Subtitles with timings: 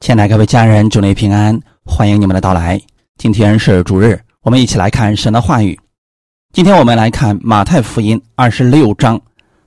[0.00, 2.80] 亲爱的各位家人，祝您平安，欢迎你们的到来。
[3.16, 5.78] 今天是主日，我们一起来看神的话语。
[6.52, 9.20] 今天我们来看马太福音二十六章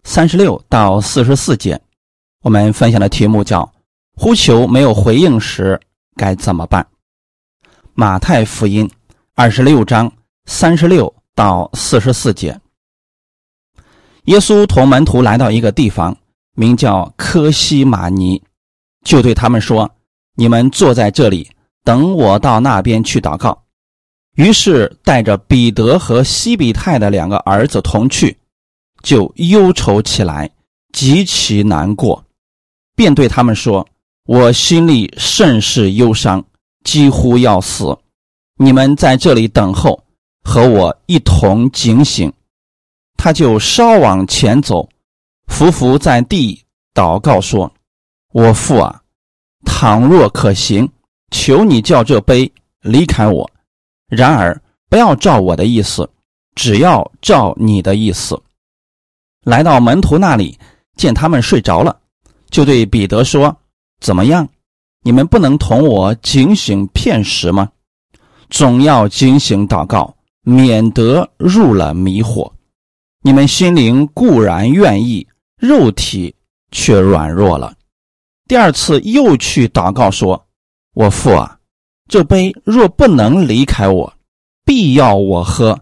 [0.03, 1.79] 三十六到四十四节。
[2.43, 3.69] 我们分享的题目叫
[4.15, 5.79] “呼求没有回应时
[6.15, 6.85] 该怎么办”。
[7.93, 8.89] 马太福音
[9.35, 10.11] 二十六章
[10.45, 12.57] 三十六到四十四节。
[14.23, 16.17] 耶稣同门徒来到一个地方，
[16.55, 18.41] 名叫科西玛尼，
[19.03, 19.91] 就对他们说。
[20.35, 21.49] 你们坐在这里，
[21.83, 23.63] 等我到那边去祷告。
[24.35, 28.37] 于是带着彼得和西比泰的两个儿子同去，
[29.03, 30.49] 就忧愁起来，
[30.93, 32.23] 极其难过，
[32.95, 33.85] 便对他们说
[34.25, 36.43] ：“我心里甚是忧伤，
[36.85, 37.97] 几乎要死。
[38.57, 40.01] 你们在这里等候，
[40.43, 42.31] 和我一同警醒。”
[43.17, 44.87] 他就稍往前走，
[45.47, 47.71] 伏伏在地祷告说
[48.33, 49.00] ：“我父啊！”
[49.65, 50.89] 倘若可行，
[51.31, 52.51] 求你叫这杯
[52.81, 53.45] 离开我；
[54.09, 54.59] 然而
[54.89, 56.09] 不要照我的意思，
[56.55, 58.41] 只要照你的意思。
[59.43, 60.57] 来到门徒那里，
[60.95, 61.97] 见他们睡着了，
[62.49, 63.55] 就对彼得说
[64.01, 64.47] ：“怎么样？
[65.03, 67.71] 你们不能同我警醒片时吗？
[68.49, 72.51] 总要警醒祷告，免得入了迷惑。
[73.23, 76.35] 你们心灵固然愿意，肉体
[76.71, 77.73] 却软弱了。”
[78.51, 80.45] 第二次又去祷告说
[80.93, 81.57] ：“我父啊，
[82.09, 84.13] 这杯若不能离开我，
[84.65, 85.79] 必要我喝，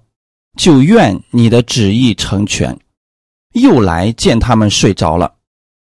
[0.56, 2.80] 就愿你的旨意成全。”
[3.60, 5.34] 又来见他们睡着了，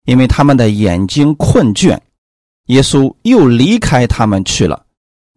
[0.03, 1.99] 因为他们的眼睛困倦。
[2.65, 4.85] 耶稣又离开他们去了。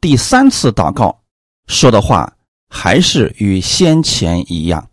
[0.03, 1.19] 第三次祷告
[1.67, 2.31] 说的话
[2.69, 4.87] 还是与先前一样。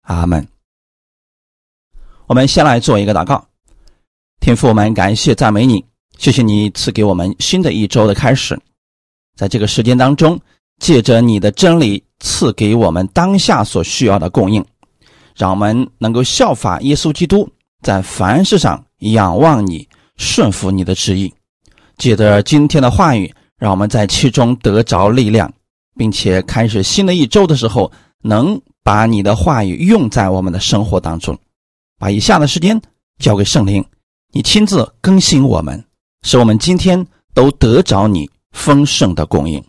[0.00, 0.44] 阿门。
[2.26, 3.46] 我们先来做一个祷告。
[4.40, 5.84] 天父，我们感谢赞美你，
[6.18, 8.58] 谢谢你赐给我们新的一周的开始。
[9.36, 10.38] 在这个时间当中，
[10.78, 14.64] 借着你的真理赐给我们当下所需要的供应，
[15.34, 17.48] 让我们能够效法耶稣基督，
[17.82, 21.32] 在凡事上仰望你，顺服你的旨意。
[21.98, 25.52] 借着今天的话语，让我们在其中得着力量，
[25.96, 27.90] 并且开始新的一周的时候，
[28.22, 31.36] 能把你的话语用在我们的生活当中。
[31.98, 32.80] 把以下的时间
[33.18, 33.84] 交给圣灵。
[34.36, 35.82] 你亲自更新我们，
[36.20, 39.64] 使我们今天都得着你丰盛的供应。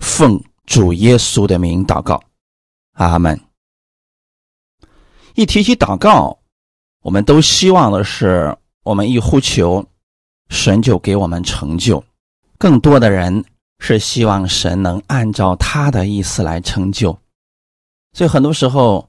[0.00, 2.22] 奉主耶稣的名祷告，
[2.92, 3.40] 阿门。
[5.34, 6.38] 一提起祷告，
[7.00, 9.82] 我们都希望的是，我们一呼求，
[10.50, 12.04] 神就给我们成就。
[12.58, 13.42] 更多的人
[13.78, 17.18] 是希望神能按照他的意思来成就。
[18.12, 19.08] 所以很多时候，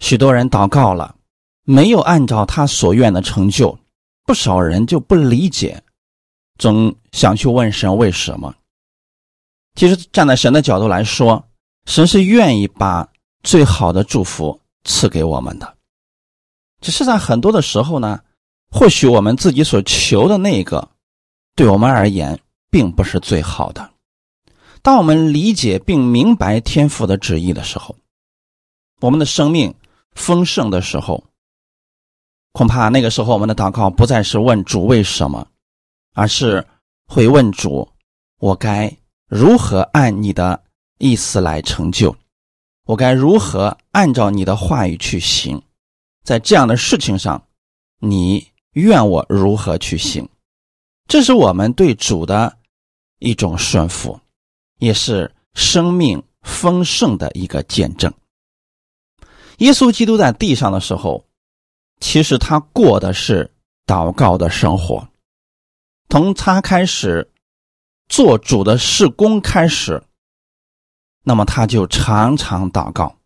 [0.00, 1.16] 许多人祷告了，
[1.62, 3.78] 没有按照他所愿的成就。
[4.26, 5.82] 不少人就不理解，
[6.58, 8.54] 总想去问神为什么。
[9.74, 11.46] 其实站在神的角度来说，
[11.84, 13.06] 神是愿意把
[13.42, 15.76] 最好的祝福赐给我们的。
[16.80, 18.20] 只是在很多的时候呢，
[18.70, 20.88] 或许我们自己所求的那个，
[21.54, 23.90] 对我们而言并不是最好的。
[24.80, 27.94] 当我们理解并明白天父的旨意的时候，
[29.00, 29.74] 我们的生命
[30.14, 31.22] 丰盛的时候。
[32.54, 35.44] 恐怕那个时候，我们的祷告不再是问主为什么，
[36.14, 36.64] 而是
[37.08, 37.88] 会问主：
[38.38, 40.62] 我该如何按你的
[40.98, 42.14] 意思来成就？
[42.86, 45.60] 我该如何按照你的话语去行？
[46.22, 47.44] 在这样的事情上，
[47.98, 50.28] 你愿我如何去行？
[51.08, 52.56] 这是我们对主的
[53.18, 54.20] 一种顺服，
[54.78, 58.14] 也是生命丰盛的一个见证。
[59.58, 61.24] 耶稣基督在地上的时候。
[62.04, 63.50] 其实他过的是
[63.86, 65.08] 祷告的生活，
[66.10, 67.32] 从他开始
[68.10, 70.02] 做主的事工开始，
[71.22, 73.16] 那么他就常常祷告。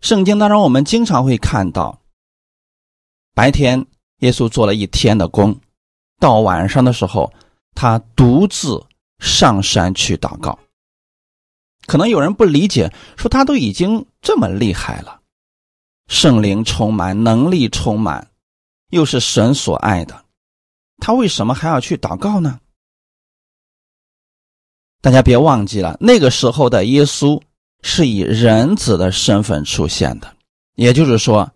[0.00, 2.00] 圣经当中，我们经常会看到，
[3.34, 3.84] 白天
[4.18, 5.60] 耶稣做了一天的工，
[6.20, 7.32] 到晚上的时候，
[7.74, 8.80] 他独自
[9.18, 10.56] 上山去祷告。
[11.86, 15.20] 可能有人不理解，说他都已经这么厉害了。
[16.06, 18.30] 圣灵充满，能力充满，
[18.90, 20.24] 又是神所爱的，
[20.98, 22.60] 他为什么还要去祷告呢？
[25.00, 27.40] 大家别忘记了，那个时候的耶稣
[27.82, 30.34] 是以人子的身份出现的，
[30.76, 31.50] 也就是说，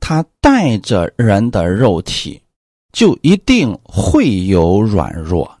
[0.00, 2.40] 他带着人的肉体，
[2.92, 5.58] 就一定会有软弱。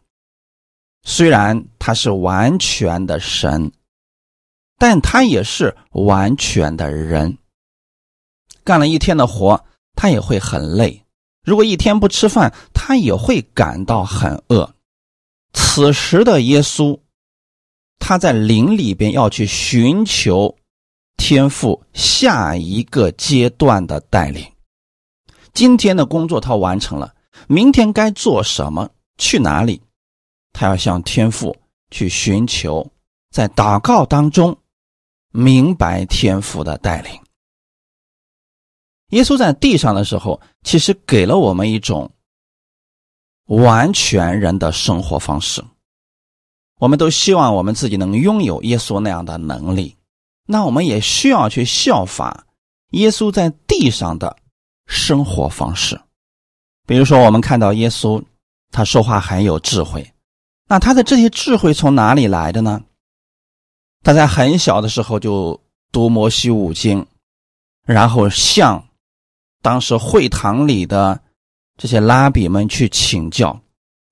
[1.02, 3.70] 虽然他是完全的神，
[4.78, 7.36] 但他也是完全的人。
[8.64, 9.64] 干了一天的活，
[9.94, 11.04] 他也会很累。
[11.44, 14.74] 如果一天不吃饭，他也会感到很饿。
[15.52, 16.98] 此时的耶稣，
[17.98, 20.56] 他在灵里边要去寻求
[21.16, 24.44] 天父下一个阶段的带领。
[25.52, 27.14] 今天的工作他完成了，
[27.46, 28.88] 明天该做什么，
[29.18, 29.80] 去哪里，
[30.52, 31.54] 他要向天父
[31.90, 32.90] 去寻求，
[33.30, 34.56] 在祷告当中
[35.30, 37.23] 明白天父的带领。
[39.14, 42.10] 耶稣在地上的时候，其实给了我们一种
[43.46, 45.64] 完全人的生活方式。
[46.80, 49.96] 我们都希望我们自己能拥有耶稣那样的能力，
[50.46, 52.44] 那我们也需要去效法
[52.90, 54.36] 耶稣在地上的
[54.88, 56.00] 生活方式。
[56.84, 58.20] 比如说，我们看到耶稣，
[58.72, 60.12] 他说话很有智慧，
[60.66, 62.82] 那他的这些智慧从哪里来的呢？
[64.02, 65.58] 他在很小的时候就
[65.92, 67.06] 读摩西五经，
[67.86, 68.84] 然后向。
[69.64, 71.22] 当时会堂里的
[71.78, 73.58] 这些拉比们去请教，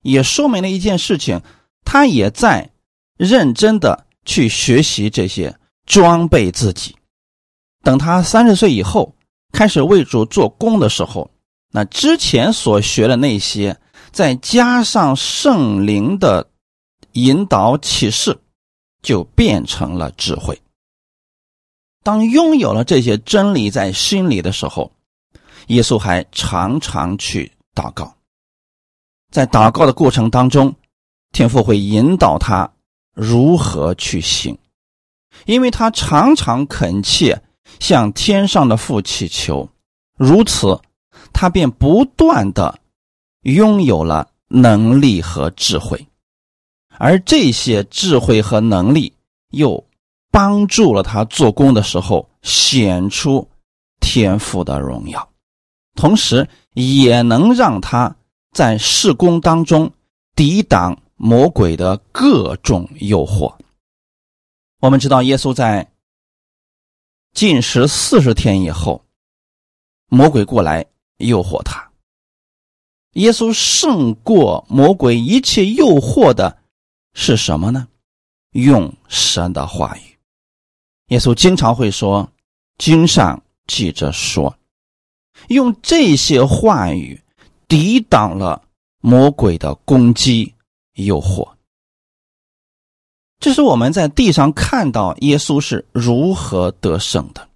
[0.01, 1.39] 也说明了一件事情：
[1.85, 2.71] 他也在
[3.19, 5.55] 认真的去学习这些
[5.85, 6.95] 装备自己。
[7.83, 9.13] 等他三十岁以后
[9.51, 11.29] 开始为主做工的时候，
[11.69, 13.79] 那之前所学的那些，
[14.11, 16.49] 再加上圣灵的
[17.11, 18.39] 引导启示，
[19.03, 20.59] 就变成了智慧。
[22.01, 24.91] 当拥有了这些真理在心里的时候，
[25.67, 28.15] 耶稣还常常去祷告，
[29.31, 30.75] 在祷告的过程当中，
[31.31, 32.71] 天父会引导他
[33.13, 34.57] 如何去行，
[35.45, 37.41] 因为他常常恳切
[37.79, 39.69] 向天上的父祈求，
[40.17, 40.79] 如此，
[41.31, 42.79] 他便不断的
[43.41, 46.07] 拥有了能力和智慧，
[46.97, 49.13] 而这些智慧和能力
[49.49, 49.83] 又
[50.29, 53.49] 帮助了他做工的时候显出
[53.99, 55.32] 天赋的荣耀。
[55.95, 58.15] 同时，也能让他
[58.51, 59.91] 在事工当中
[60.35, 63.55] 抵挡魔鬼的各种诱惑。
[64.79, 65.91] 我们知道，耶稣在
[67.33, 69.05] 禁食四十天以后，
[70.07, 70.85] 魔鬼过来
[71.17, 71.91] 诱惑他。
[73.13, 76.57] 耶稣胜过魔鬼一切诱惑的
[77.13, 77.87] 是什么呢？
[78.51, 80.17] 用神的话语。
[81.09, 82.31] 耶稣经常会说
[82.77, 84.57] ：“经上记着说。”
[85.47, 87.21] 用这些话语
[87.67, 88.61] 抵挡了
[89.01, 90.53] 魔鬼的攻击、
[90.93, 91.47] 诱惑。
[93.39, 97.47] 这是我们在地上看到耶稣是如何得胜的，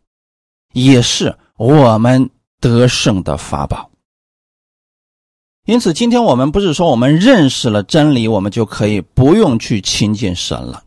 [0.73, 2.29] 也是我们
[2.59, 3.89] 得胜的法宝。
[5.65, 10.83] 因此，今天我们不是说我们认识了真理，我们就可以不用去亲近神了。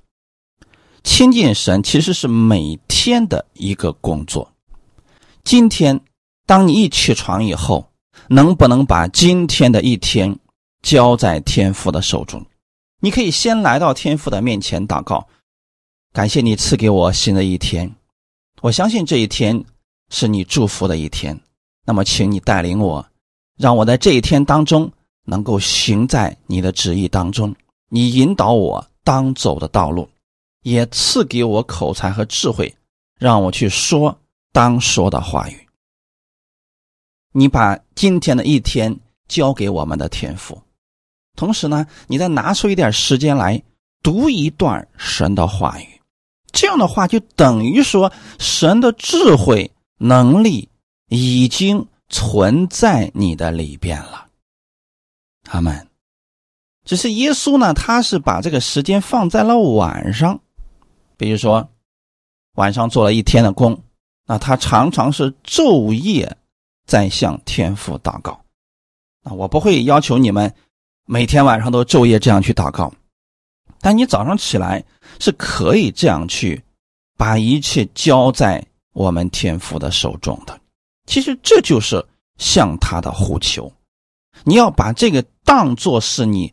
[1.02, 4.52] 亲近神其实是每天的一个工作。
[5.44, 5.98] 今天。
[6.50, 7.92] 当你一起床以后，
[8.26, 10.36] 能不能把今天的一天
[10.82, 12.44] 交在天父的手中？
[12.98, 15.24] 你可以先来到天父的面前祷告，
[16.12, 17.88] 感谢你赐给我新的一天。
[18.62, 19.64] 我相信这一天
[20.08, 21.38] 是你祝福的一天。
[21.86, 23.06] 那么，请你带领我，
[23.56, 24.90] 让我在这一天当中
[25.26, 27.54] 能够行在你的旨意当中。
[27.90, 30.08] 你引导我当走的道路，
[30.64, 32.74] 也赐给我口才和智慧，
[33.20, 34.18] 让我去说
[34.50, 35.56] 当说的话语。
[37.32, 38.98] 你把今天的一天
[39.28, 40.60] 交给我们的天赋，
[41.36, 43.62] 同时呢，你再拿出一点时间来
[44.02, 46.00] 读一段神的话语，
[46.50, 50.68] 这样的话就等于说神的智慧能力
[51.08, 54.26] 已经存在你的里边了。
[55.44, 55.86] 他们
[56.84, 60.40] 只是耶稣呢，他是把这个时间放在了晚上，
[61.16, 61.70] 比如说
[62.54, 63.80] 晚上做了一天的工，
[64.26, 66.36] 那他常常是昼夜。
[66.90, 68.32] 在向天父祷告，
[69.22, 70.52] 啊，我不会要求你们
[71.06, 72.92] 每天晚上都昼夜这样去祷告，
[73.80, 74.84] 但你早上起来
[75.20, 76.60] 是可以这样去
[77.16, 80.60] 把一切交在我们天父的手中的。
[81.06, 82.04] 其实这就是
[82.38, 83.72] 向他的呼求，
[84.42, 86.52] 你要把这个当做是你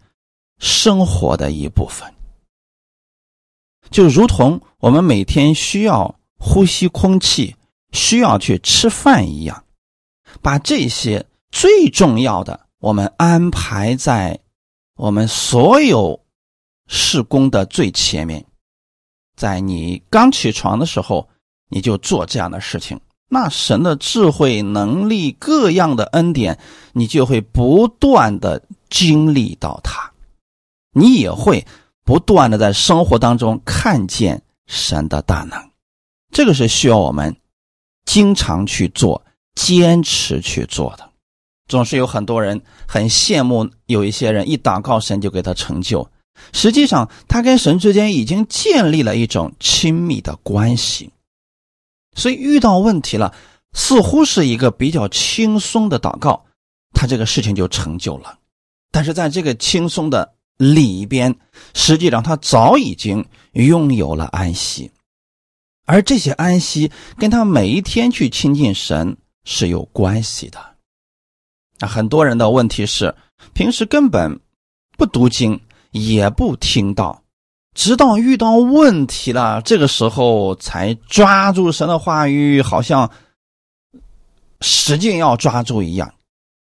[0.59, 2.13] 生活的一部分，
[3.89, 7.55] 就如同我们每天需要呼吸空气、
[7.91, 9.63] 需要去吃饭一样。
[10.41, 14.39] 把这些最重要的，我们安排在
[14.95, 16.19] 我们所有
[16.87, 18.45] 事工的最前面。
[19.35, 21.29] 在你刚起床的时候，
[21.69, 26.57] 你就做这样的事情，那神的智慧、能力、各样的恩典，
[26.93, 30.11] 你就会不断的经历到它，
[30.91, 31.65] 你也会
[32.03, 35.71] 不断的在生活当中看见神的大能。
[36.31, 37.35] 这个是需要我们
[38.05, 39.23] 经常去做。
[39.57, 41.09] 坚持去做的，
[41.67, 46.07] 总是有很多人很羡慕，有一些人一祷告神就给他成就，
[46.53, 51.09] 实际上他跟神之间已经建立了一种亲密的关系，
[52.15, 53.33] 所以遇到问题了，
[53.73, 56.45] 似乎是一个比较轻松的祷告，
[56.93, 58.37] 他这个事情就成就了。
[58.91, 61.35] 但是在这个轻松的里边，
[61.73, 64.91] 实际上他早已经拥有了安息，
[65.87, 69.17] 而这些安息跟他每一天去亲近神
[69.49, 70.59] 是有关系的。
[71.79, 73.15] 啊，很多人的问题是
[73.53, 74.37] 平时根本
[74.97, 75.57] 不读经，
[75.91, 77.23] 也不听到，
[77.73, 83.09] 直到遇到问题了，这个时候才抓住神的话语，好像
[84.59, 86.13] 使劲要抓住一样。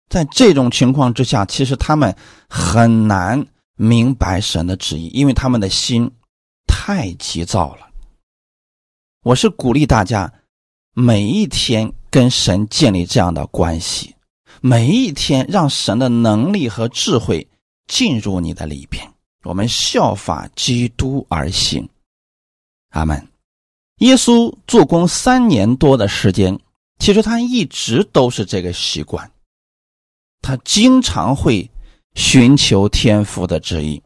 [0.09, 2.15] 在这种情况之下，其实他们
[2.49, 6.09] 很难明白神的旨意，因为他们的心
[6.69, 7.89] 太急躁了。
[9.25, 10.33] 我是鼓励大家
[10.93, 14.15] 每一天跟神建立这样的关系，
[14.63, 17.47] 每一天让神的能力和智慧
[17.89, 19.07] 进入你的里边。
[19.45, 21.87] 我们效法基督而行。
[22.93, 23.29] 阿门。
[23.99, 26.59] 耶稣做工三年多的时间，
[26.99, 29.31] 其实他一直都是这个习惯。
[30.41, 31.71] 他经常会
[32.15, 34.03] 寻求天父的旨意，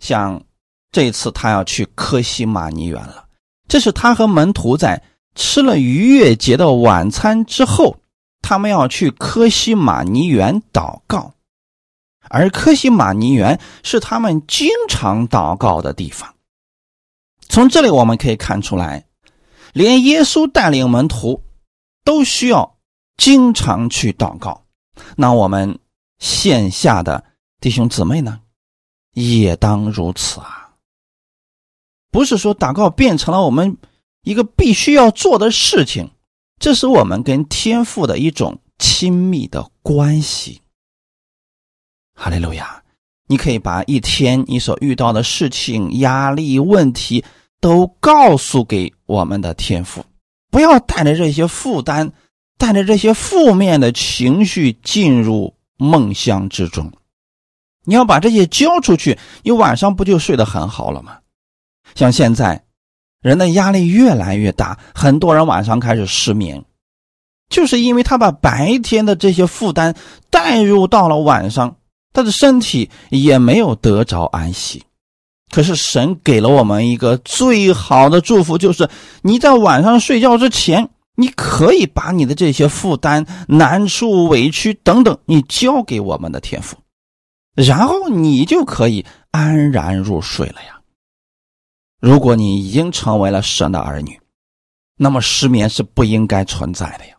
[0.00, 0.42] 像
[0.90, 3.28] 这次他要去科西玛尼园了。
[3.68, 5.00] 这是他和门徒在
[5.40, 7.96] 吃了逾越节的晚餐之后，
[8.42, 11.32] 他们要去科西玛尼园祷告，
[12.28, 16.34] 而科西玛尼园是他们经常祷告的地方。
[17.48, 19.06] 从这里我们可以看出来，
[19.72, 21.42] 连耶稣带领门徒
[22.04, 22.76] 都需要
[23.16, 24.66] 经常去祷告。
[25.16, 25.78] 那我们
[26.18, 27.24] 线下的
[27.60, 28.40] 弟兄姊妹呢，
[29.14, 30.74] 也当如此啊！
[32.10, 33.78] 不是说祷告变成了我们
[34.22, 36.10] 一个必须要做的事情，
[36.58, 40.60] 这是我们跟天父的一种亲密的关系。
[42.14, 42.82] 哈利路亚！
[43.26, 47.24] 你可以把一天你所遇到的事情、压力、问题
[47.60, 50.04] 都告诉给我们的天父，
[50.50, 52.12] 不要带着这些负担。
[52.58, 56.92] 带着这些负面的情绪进入梦乡之中，
[57.86, 61.20] 你要把这些交出去，你晚上不就睡得很好了吗？
[61.94, 62.62] 像现在，
[63.20, 66.64] 人的压力越来越大，很多人晚上开始失眠，
[67.48, 69.94] 就是因为他把白天的这些负担
[70.30, 71.76] 带入到了晚上，
[72.12, 74.82] 他的身体也没有得着安息。
[75.52, 78.88] 可是神给了我们一个最好的祝福，就是
[79.22, 80.90] 你在晚上睡觉之前。
[81.16, 86.78] 你可以把你的这些负担、难处、委屈等等，你交给我们的天赋，
[87.54, 90.79] 然后你就可以安然入睡了呀。
[92.00, 94.18] 如果你已经成为了神的儿女，
[94.96, 97.14] 那么失眠是不应该存在的呀，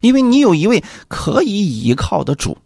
[0.00, 2.56] 因为你有一位可以依靠的主，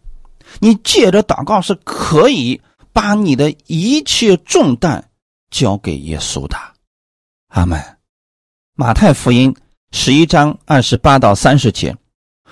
[0.61, 2.61] 你借着祷告是可以
[2.93, 5.11] 把你的一切重担
[5.51, 6.57] 交给耶稣的。
[7.49, 7.83] 阿门。
[8.75, 9.55] 马太福音。
[9.97, 11.97] 十一章二十八到三十节，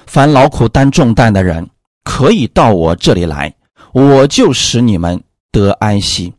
[0.06, 1.68] 凡劳苦担重担的人，
[2.04, 3.52] 可以到我这里来，
[3.92, 5.20] 我就使你们
[5.50, 6.32] 得安息。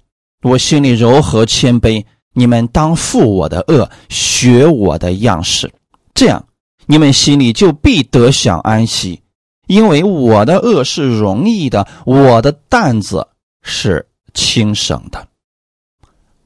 [0.44, 5.74] 我心里柔和谦卑，你们当负我的恶，学我的样式，
[6.14, 6.46] 这样
[6.86, 9.22] 你们心里就必得享安息。
[9.68, 13.26] 因为我的恶是容易的，我的担子
[13.62, 15.26] 是轻省的。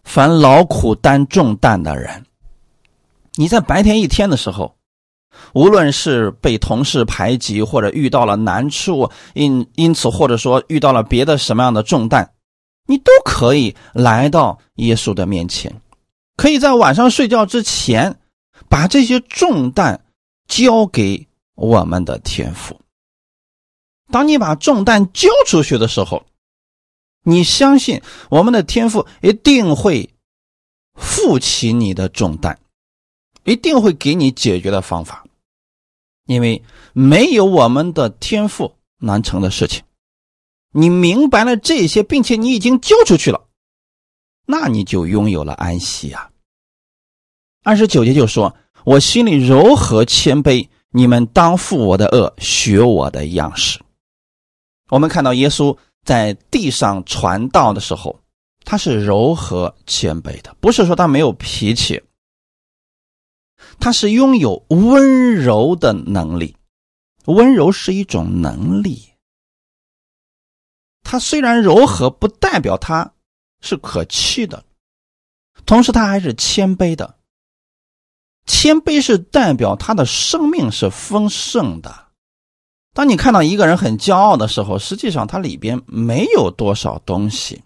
[0.04, 2.24] 凡劳苦担重担的人。
[3.34, 4.75] 你在白天一天的时候，
[5.54, 12.30] 无论是被同事排挤，或者遇到了难处，因因此或者说遇到了别的什么样的重担，
[12.88, 15.82] 你都可以来到耶稣的面前，
[16.36, 18.20] 可以在晚上睡觉之前，
[18.67, 20.03] 把这些重担
[20.48, 22.79] 交给我们的天父。
[24.12, 26.25] 当你把重担交出去的时候，
[27.24, 30.10] 你相信我们的天父一定会
[30.96, 32.60] 负起你的重担。
[33.44, 35.25] 一定会给你解决的方法，
[36.25, 39.82] 因为没有我们的天赋难成的事情。
[40.80, 43.48] 你明白了这些，并且你已经交出去了，
[44.46, 46.30] 那你就拥有了安息啊。
[47.64, 48.56] 二十九节就说
[48.86, 53.80] ：“我心里柔和谦卑，你们当负我的恶，学我的样式。”
[54.92, 58.20] 我们看到耶稣在地上传道的时候，
[58.64, 62.04] 他是柔和谦卑的，不是说他没有脾气。
[63.80, 66.56] 他是拥有温柔的能力，
[67.26, 69.07] 温柔是一种能力。
[71.10, 73.14] 他虽然柔和，不代表他
[73.62, 74.66] 是可气的，
[75.66, 77.16] 同时他还是谦卑的。
[78.46, 82.10] 谦卑是代表他的生命是丰盛的。
[82.94, 87.64] 当你看到一个人很骄傲的时候，实际上他里边没有多少东西。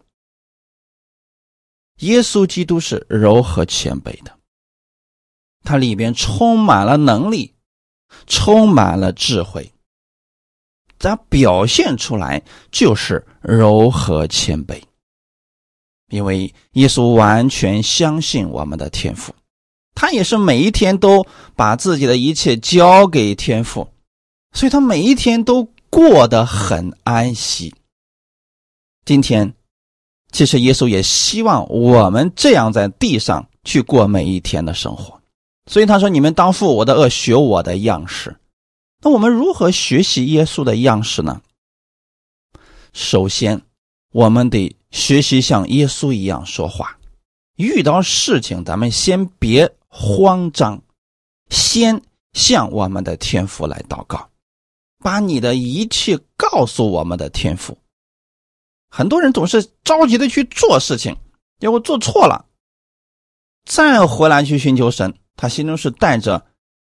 [2.01, 4.38] 耶稣基督是柔和谦卑的，
[5.63, 7.55] 他里边充满了能力，
[8.27, 9.74] 充满了智慧，
[11.01, 12.41] 咱表现出来
[12.72, 14.79] 就是柔和谦卑。
[16.10, 19.34] 因为耶稣完全相信我们的天赋，
[19.96, 23.88] 他也是每一天都把自己的一切交给天赋，
[24.51, 27.74] 所以他每一天都过得很安息。
[29.05, 29.53] 今天，
[30.31, 35.17] 其实耶稣也希望我们这样在地上去过每一天的生活，
[35.65, 38.36] 所以他说：“你们当负我的恶，学我的样式。”
[39.01, 41.41] 那我们如何学习耶稣的样式呢？
[42.93, 43.62] 首先，
[44.12, 44.75] 我们得。
[44.91, 46.98] 学习像耶稣一样说话，
[47.55, 50.81] 遇到事情咱们先别慌张，
[51.50, 52.01] 先
[52.34, 54.29] 向我们的天父来祷告，
[55.00, 57.77] 把你的一切告诉我们的天父。
[58.89, 61.15] 很多人总是着急的去做事情，
[61.58, 62.46] 结果做错了，
[63.63, 66.46] 再回来去寻求神，他心中是带着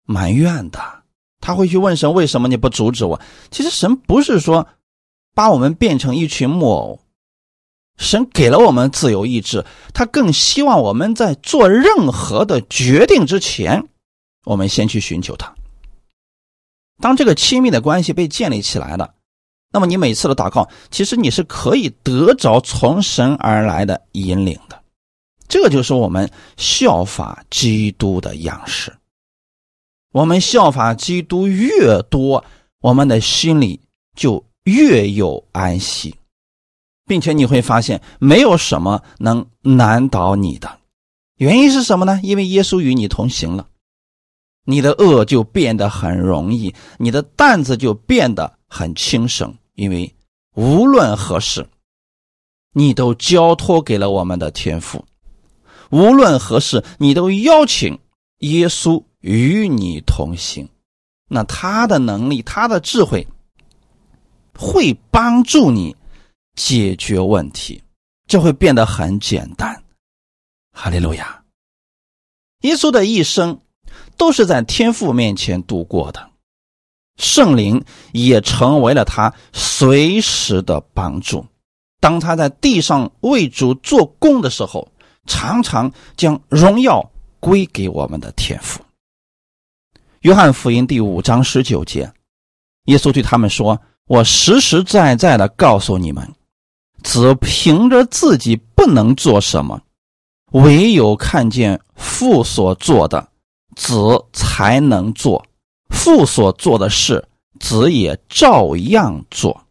[0.07, 1.02] 埋怨的，
[1.43, 3.21] 他会去问神：为什么你不阻止我？
[3.51, 4.67] 其实神不是说
[5.35, 7.01] 把我们变成一群木偶。
[7.99, 13.87] 神给了我们自由意志，他更希望我们在做任何的决定之前，
[14.45, 15.55] 我们先去寻求他。
[17.01, 19.15] 当这个亲密的关系被建立起来了，
[19.73, 24.81] 那么你每次的祷告，其实你是可以得着从神而来的引领的。
[25.47, 28.93] 这就是我们效法基督的样式。
[30.13, 32.45] 我们效法基督越多，
[32.81, 33.81] 我们的心里
[34.15, 36.15] 就越有安息。
[37.05, 40.79] 并且你会发现，没有什么能难倒你的。
[41.37, 42.21] 原因是什么呢？
[42.23, 43.67] 因为耶稣与你同行了，
[44.65, 49.53] 你的恶就变得很容易，你的担子就变得很轻省。
[49.75, 50.15] 因为
[50.55, 51.67] 无论何事，
[52.73, 55.05] 你都交托给了我们的天父；
[55.91, 57.99] 无论何事，你都邀请
[58.39, 60.69] 耶稣与你同行。
[61.29, 63.27] 那他的能力，他的智慧，
[64.55, 65.97] 会帮助你。
[66.55, 67.83] 解决问题，
[68.27, 69.83] 就会变得很简单。
[70.71, 71.43] 哈利路亚！
[72.61, 73.59] 耶稣的一生
[74.19, 76.29] 都是在天父面前度过的，
[77.17, 77.83] 圣灵
[78.13, 81.43] 也成为了他随时的帮助。
[82.01, 84.87] 当他在地上为主做工的时候，
[85.27, 87.03] 常常将荣耀
[87.41, 88.79] 归给我们的天父。
[90.23, 92.13] 约翰福音第五章十九节，
[92.85, 96.33] 耶稣对他们说：“我实实在在的告诉你们。”
[97.03, 99.83] 子凭着自己不能做什么，
[100.53, 103.33] 唯有看见父所做的，
[103.75, 103.97] 子
[104.33, 105.43] 才能做；
[105.91, 109.67] 父所做的事，子也照样做。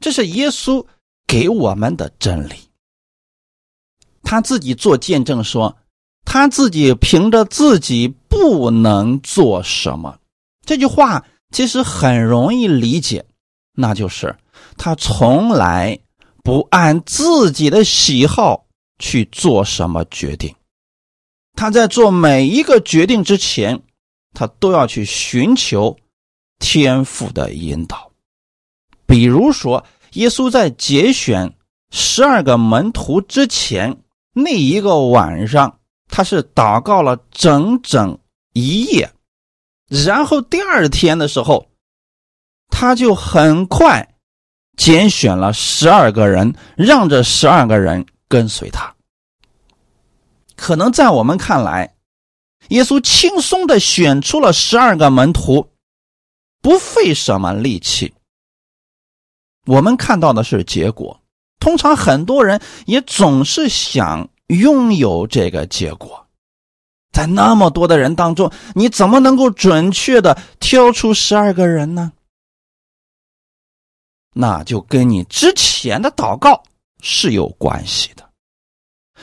[0.00, 0.86] 这是耶稣
[1.26, 2.54] 给我们的真理。
[4.22, 5.76] 他自己做见证说，
[6.24, 10.18] 他自己凭着自己不能做什么。
[10.64, 13.24] 这句话其实很容易理解，
[13.74, 14.36] 那就是。
[14.78, 15.98] 他从来
[16.42, 18.64] 不按自己的喜好
[18.98, 20.54] 去做什么决定，
[21.54, 23.82] 他在做每一个决定之前，
[24.32, 25.96] 他都要去寻求
[26.58, 28.10] 天赋的引导。
[29.04, 31.54] 比如说，耶稣在节选
[31.90, 33.98] 十二个门徒之前
[34.32, 35.80] 那一个晚上，
[36.12, 38.16] 他是祷告了整整
[38.52, 39.10] 一夜，
[39.88, 41.66] 然后第二天的时候，
[42.68, 44.08] 他就很快。
[44.74, 48.94] 拣选了十二个人，让这十二个人跟随他。
[50.56, 51.94] 可能在我们看来，
[52.68, 55.68] 耶稣轻松的选出了十二个门徒，
[56.62, 58.14] 不费什么力气。
[59.66, 61.20] 我们看到的是结果。
[61.60, 66.26] 通常很多人也总是想拥有这个结果。
[67.12, 72.12] 在那么多的人当中，你怎么能够准确的挑出十二个人呢？
[74.34, 76.62] 那就跟你之前的祷告
[77.02, 78.30] 是有关系的，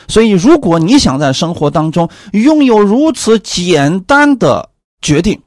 [0.08, 4.70] 所以如果你想在生活当中拥有如此简单的
[5.02, 5.42] 决定，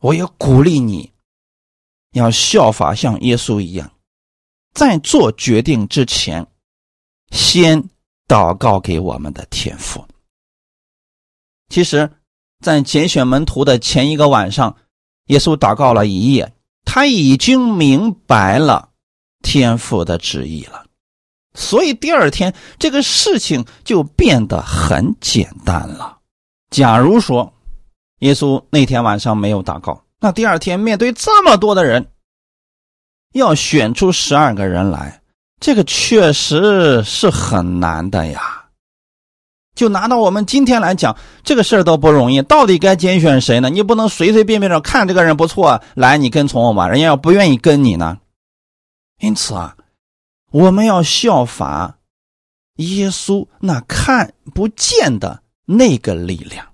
[0.00, 1.12] 我也鼓励你，
[2.10, 3.88] 要效法像耶稣一样，
[4.74, 6.44] 在做决定之前，
[7.30, 7.88] 先
[8.30, 10.06] 祷告给我们的天父。
[11.68, 12.08] 其实，
[12.60, 14.76] 在拣选门徒的前一个晚上，
[15.26, 16.54] 耶稣祷告了一夜。
[16.84, 18.88] 他已经明白了
[19.42, 20.84] 天父的旨意了，
[21.54, 26.18] 所以第二天这个事情就变得很简单了。
[26.70, 27.52] 假如说
[28.20, 32.10] 耶稣那天晚上没有祷告，那第二天面对这么多的人，
[33.34, 35.19] 要选出十二个人来，
[35.60, 38.56] 这个确实是很难的呀。
[39.74, 42.42] 就拿到我们今天来讲，这个事儿都不容易。
[42.42, 43.70] 到底该拣选谁呢？
[43.70, 46.88] 你不能随随便便的看这个人不错，来你跟从我吧。
[46.88, 48.18] 人家要不愿意跟你呢，
[49.20, 49.76] 因此啊，
[50.50, 51.98] 我们要效法
[52.76, 56.66] 耶稣那看不见的那个力量，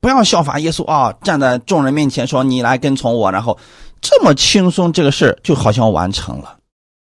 [0.00, 1.12] 不要效法耶稣啊！
[1.22, 3.58] 站在众人面前说：“你来跟从我。”然后
[4.00, 6.58] 这么轻松，这个事就好像完成了。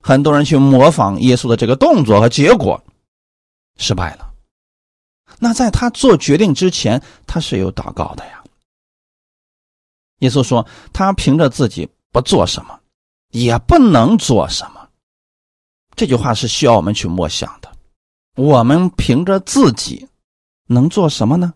[0.07, 2.81] 很多人去模仿耶稣的这个动作，和结果
[3.77, 4.33] 失败了。
[5.40, 8.45] 那在他做决定之前，他是有祷告的呀。
[10.21, 10.64] 耶稣说
[10.95, 12.79] ：“他凭着自己不做什么，
[13.33, 14.88] 也不能做什么。”
[15.97, 17.73] 这句话是需要我们去默想的。
[18.37, 20.07] 我们凭着自己
[20.69, 21.53] 能做什么呢？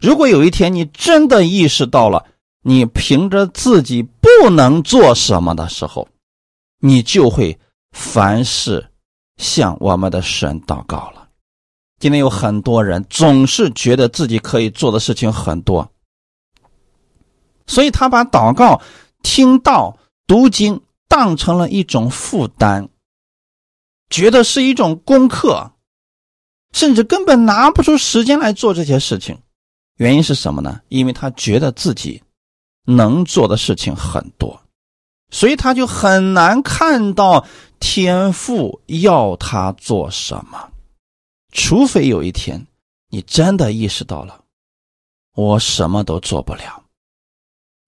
[0.00, 2.24] 如果有一天你真的意识到了
[2.62, 6.08] 你凭着自己不能做什么的时候，
[6.80, 7.58] 你就会
[7.92, 8.90] 凡事
[9.36, 11.28] 向我们的神祷告了。
[11.98, 15.90] 今天有很多人总是觉得自己可以做的事情很多，
[17.66, 18.82] 所以他把祷告、
[19.22, 22.88] 听到、读经当成了一种负担，
[24.10, 25.72] 觉得是一种功课，
[26.72, 29.38] 甚至根本拿不出时间来做这些事情。
[29.96, 30.82] 原因是什么呢？
[30.88, 32.22] 因为他觉得自己
[32.84, 34.60] 能做的事情很多，
[35.30, 37.46] 所以他就很难看到
[37.80, 40.70] 天父要他做什么。
[41.52, 42.66] 除非有一天，
[43.08, 44.44] 你真的意识到了，
[45.34, 46.84] 我什么都做不了，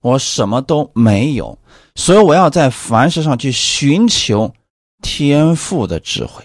[0.00, 1.58] 我什么都没有，
[1.94, 4.54] 所以我要在凡事上去寻求
[5.02, 6.44] 天赋的智慧。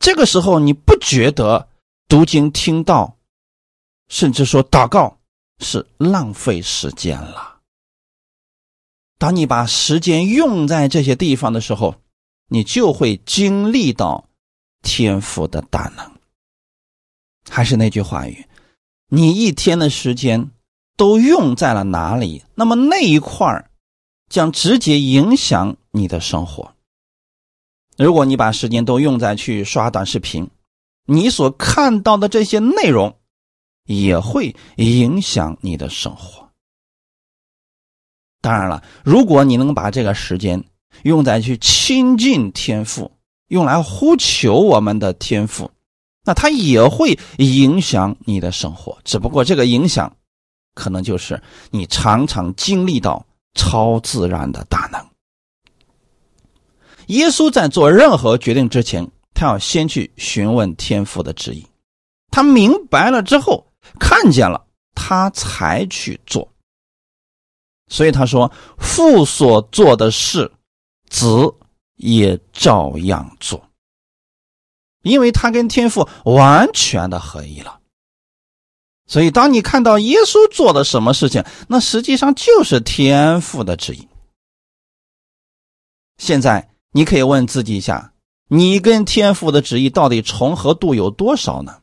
[0.00, 1.68] 这个时候，你不觉得
[2.08, 3.16] 读经、听到，
[4.08, 5.18] 甚至说祷告
[5.60, 7.57] 是浪费时间了？
[9.18, 11.96] 当你把时间用在这些地方的时候，
[12.48, 14.24] 你就会经历到。
[14.80, 16.12] 天赋的大能，
[17.50, 18.46] 还是那句话语，
[19.08, 20.50] 你一天的时间
[20.96, 22.44] 都用在了哪里？
[22.54, 23.68] 那么那一块
[24.30, 26.72] 将直接影响你的生活。
[27.96, 30.48] 如果你把时间都用在去刷短视频，
[31.06, 33.18] 你所看到的这些内容
[33.84, 36.47] 也会影响你的生活。
[38.40, 40.62] 当然了，如果你能把这个时间
[41.02, 43.10] 用在去亲近天赋。
[43.48, 45.70] 用来呼求我们的天赋，
[46.22, 48.98] 那它也会影响你的生活。
[49.04, 50.14] 只不过这个影响，
[50.74, 53.24] 可能就是你常常经历到
[53.54, 55.02] 超自然的大能。
[57.06, 61.66] 耶稣在做任何决定之前，他要先去询问天父的旨意，
[62.30, 63.66] 他明白了之后，
[63.98, 64.62] 看见了，
[64.94, 66.46] 他才去做。
[67.88, 70.52] 所以他说：“父所做的事，
[71.08, 71.54] 子。”
[71.98, 73.60] 也照样做，
[75.02, 77.80] 因为他跟天父完全的合一了。
[79.08, 84.06] 所以，当你看到耶稣做的什么事情，那实际上就是天父的旨意。
[86.18, 88.12] 现在，你可以问自己一下：
[88.46, 91.80] 你跟天父的旨意到底重合度有多少呢？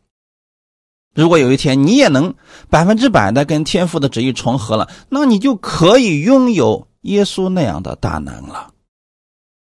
[1.16, 2.36] 如果有一天你也能
[2.70, 8.72] 百分之百的跟天父的旨意重合了，那你就可以拥有耶稣那样的大能了。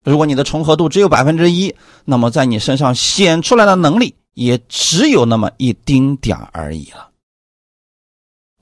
[0.04, 1.74] 如果你的重合度只有百分之一，
[2.04, 7.10] 那么在你身上显出来的能力也只有那么一丁点而已了。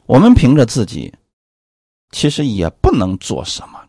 [0.06, 1.13] 我们凭着自己，
[2.12, 3.80] 其实也不能做什么。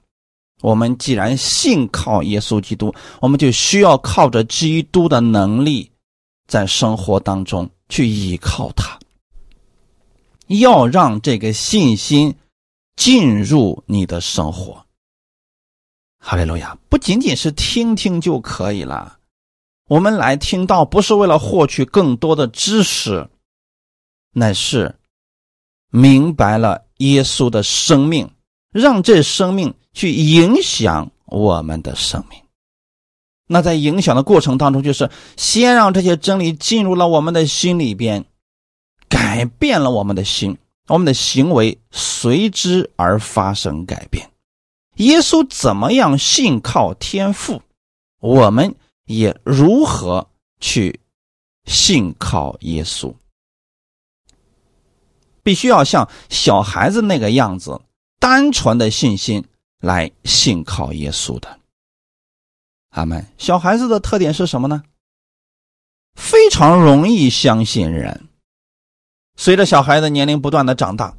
[0.60, 5.90] 我们既然信靠耶稣基督，我们就需要靠着基督的能力，
[6.46, 8.98] 在生活当中去依靠他。
[10.46, 12.34] 要让这个信心
[12.96, 14.86] 进入你的生活。
[16.18, 16.76] 哈利路亚！
[16.88, 19.18] 不仅仅是听听就可以了，
[19.88, 23.28] 我们来听到不是为了获取更多的知识，
[24.32, 24.96] 乃是
[25.90, 28.30] 明白了耶稣的生命，
[28.72, 32.42] 让这生命去影响我们的生命。
[33.48, 38.24] 那在影响的过程当中，就是先让这些真理进入了我们的心里边，
[39.08, 40.56] 改变了我们的心，
[40.86, 44.30] 我们的行为随之而发生改变。
[44.96, 47.62] 耶稣怎么样信靠天父，
[48.20, 48.74] 我们
[49.06, 50.28] 也如何
[50.60, 51.00] 去
[51.64, 53.14] 信靠耶稣。
[55.42, 57.80] 必须要像小孩子那个样子，
[58.18, 59.42] 单纯的信心
[59.80, 61.58] 来信靠耶稣的。
[62.90, 63.26] 阿门。
[63.38, 64.82] 小孩子的特点是什么呢？
[66.14, 68.28] 非常容易相信人。
[69.36, 71.14] 随着小孩的年龄不断的长大。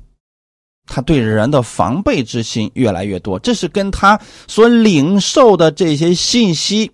[0.92, 6.92] 他对人的防备之心越来越多，这是跟他所领受的这些信息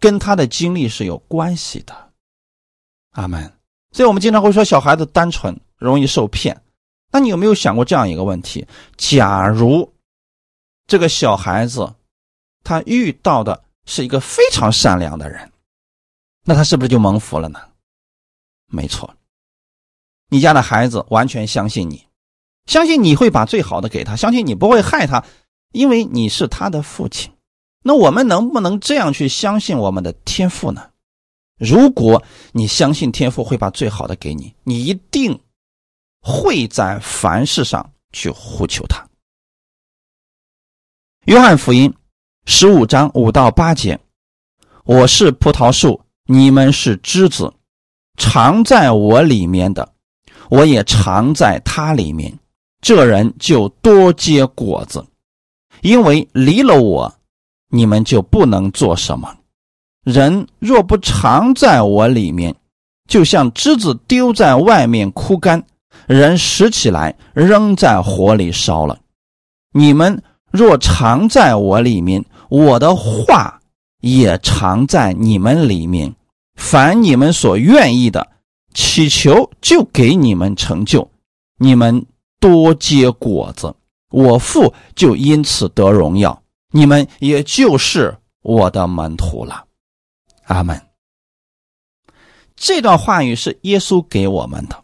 [0.00, 1.94] 跟他的经历是有关系的。
[3.10, 3.52] 阿门。
[3.92, 6.62] 所以我们经常会说小孩子单纯，容易受骗。
[7.12, 8.66] 那你有没有想过这样一个问题？
[8.96, 9.92] 假如
[10.86, 11.94] 这个小孩子
[12.62, 15.52] 他遇到的是一个非常善良的人，
[16.44, 17.60] 那他是不是就蒙福了呢？
[18.66, 19.14] 没错，
[20.28, 22.06] 你家的孩子完全相信你，
[22.66, 25.24] 相信你会把最好的给他，相信你不会害他，
[25.72, 27.32] 因为你是他的父亲。
[27.82, 30.90] 那我们能不能这样去相信我们的天赋呢？
[31.58, 35.38] 如果你相信天赋会把最好的给你，你一定
[36.20, 39.06] 会在凡事上去呼求他。
[41.26, 41.94] 约翰福音
[42.46, 43.98] 十五章五到八节
[44.84, 47.50] ：“我是葡萄树，你们是枝子，
[48.18, 49.88] 常在我里面的，
[50.50, 52.38] 我也常在他里面。
[52.82, 55.04] 这人就多结果子，
[55.80, 57.12] 因为离了我。”
[57.70, 59.36] 你们就不能做什么。
[60.04, 62.54] 人若不常在我里面，
[63.08, 65.60] 就像枝子丢在外面枯干，
[66.06, 68.96] 人拾起来扔在火里烧了。
[69.72, 73.60] 你们若常在我里面，我的话
[74.00, 76.14] 也常在你们里面。
[76.54, 78.30] 凡你们所愿意的，
[78.72, 81.10] 祈求就给你们成就。
[81.58, 82.06] 你们
[82.38, 83.74] 多结果子，
[84.10, 86.40] 我父就因此得荣耀。
[86.70, 89.64] 你们也就是我的门徒了，
[90.44, 90.80] 阿门。
[92.54, 94.80] 这段话语是耶稣给我们的，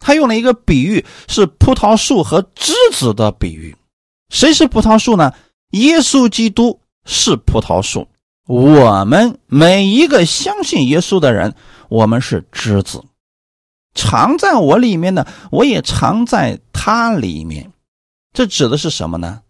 [0.00, 3.76] 他用了一个比喻，是葡萄树和枝子的比喻。
[4.30, 5.30] 谁是葡萄树呢？
[5.70, 8.08] 耶稣基督是葡萄树，
[8.46, 11.54] 我们每一个相信耶稣的人，
[11.88, 13.04] 我们是枝子，
[13.94, 17.70] 藏在我里面的，我也藏在他里面。
[18.32, 19.42] 这指的是什么呢？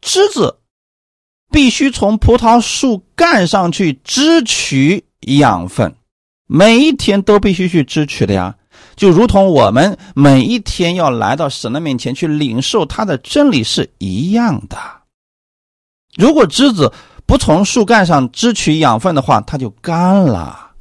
[0.00, 0.58] 枝子
[1.50, 5.94] 必须从葡萄树干上去支取养分，
[6.46, 8.54] 每一天都必须去支取的呀。
[8.94, 14.76] 就如同我们每一天要来到神的面前去领受他的真理是一样的。
[16.18, 16.92] 如果枝子
[17.24, 20.72] 不从树干上支取养分的话，它就干了。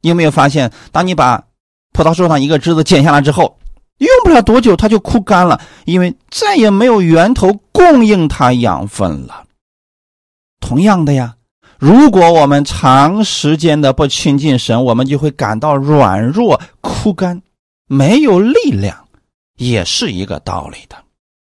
[0.00, 1.44] 你有没有发现，当你把
[1.92, 3.58] 葡萄树上一个枝子剪下来之后？
[3.98, 9.44] 用不了多久，它就枯干了，因为再也没有源头供应它养分了。
[10.60, 11.34] 同样的呀，
[11.80, 17.42] 如果我们长时间的不亲近神，我们就会感到软弱、枯干，
[17.88, 19.08] 没有力量，
[19.56, 20.96] 也是一个道理的。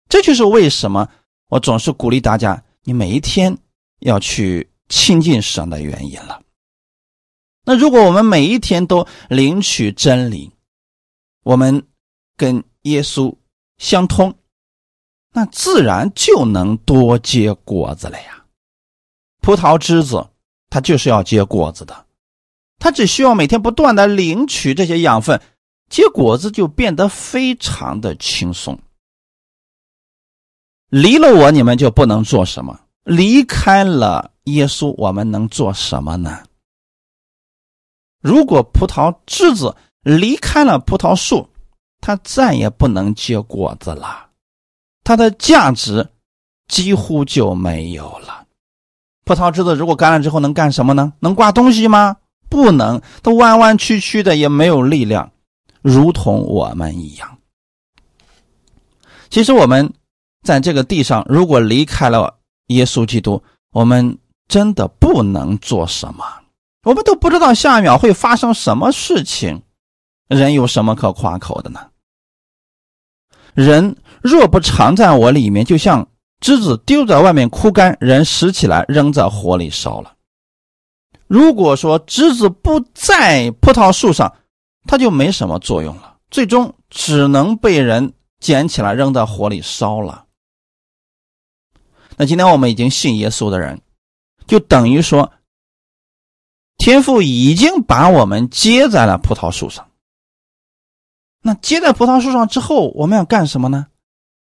[0.09, 1.07] 这就是为什么
[1.51, 3.59] 我总是鼓励大家，你每一天
[3.99, 6.41] 要去亲近神的原因了。
[7.67, 10.51] 那如果我们每一天都领取真理，
[11.45, 11.85] 我们。
[12.39, 13.35] 跟耶稣
[13.79, 14.33] 相通，
[15.33, 18.45] 那自然就能多结果子了呀。
[19.41, 20.25] 葡萄枝子
[20.71, 22.07] 它就是要结果子的，
[22.79, 25.43] 它只需要每天不断的领取这些养分，
[25.91, 28.79] 结果子就变得非常的轻松。
[30.89, 32.75] 离了我，你们就不能做什么；
[33.05, 36.43] 离开了耶稣，我们能做什么呢？
[38.21, 41.49] 如果葡萄枝子离开了葡萄树，
[42.01, 44.29] 它再也不能结果子了，
[45.05, 46.09] 它的价值
[46.69, 48.47] 几乎就没有了。
[49.25, 51.13] 葡萄枝子如果干了之后能干什么呢？
[51.21, 52.17] 能挂东西吗？
[52.49, 55.31] 不能，它弯弯曲曲的，也没有力量，
[55.83, 57.39] 如同我们一样。
[59.29, 59.93] 其实我们
[60.49, 64.17] 在这个地上，如果离开了耶稣基督，我们
[64.49, 66.25] 真的不能做什么，
[66.85, 69.61] 我们都不知道下一秒会发生什么事情。
[70.27, 71.81] 人有什么可夸口的呢？
[73.53, 76.09] 人若不常在我里面，就像
[76.41, 80.15] 枝子丢在外面枯干，人拾起来扔在火里烧了。
[81.27, 84.35] 如果说枝子不在葡萄树上，
[84.87, 90.25] 它就没什么作用了，最终只能被人捡起来扔在火里烧了。
[92.19, 93.81] 那今天我们已经信耶稣的人，
[94.49, 95.33] 就等于说，
[96.77, 99.89] 天父已经把我们接在了葡萄树上。
[101.41, 103.87] 那接在葡萄树上之后，我们要干什么呢？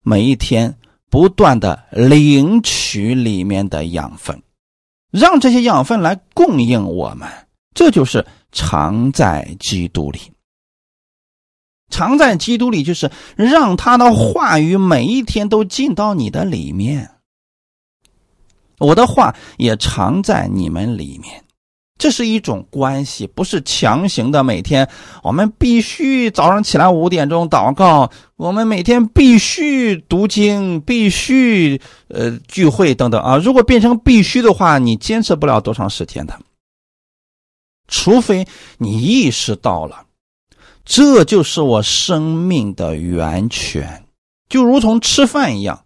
[0.03, 0.77] 每一天
[1.09, 4.43] 不断的领取里面的养分，
[5.09, 7.27] 让这些养分来供应我们。
[7.73, 10.19] 这就是常在基督里。
[11.89, 17.12] 常在基督里，就是让他的话语每一天都进到你的里面。
[18.79, 21.43] 我的话也常在你们里面。
[21.99, 24.43] 这是一种关系，不是强行的。
[24.43, 24.89] 每天
[25.21, 33.37] 我们必须早上起来五点钟祷告，我们每天必须读经，必须呃聚会等等啊。
[33.37, 36.37] 如果变成必须的话，你坚持不了多长时间的。
[37.87, 38.47] 除非
[38.79, 40.05] 你意识到了，
[40.83, 44.03] 这就是我生命的源泉，
[44.49, 45.82] 就如同吃饭一样。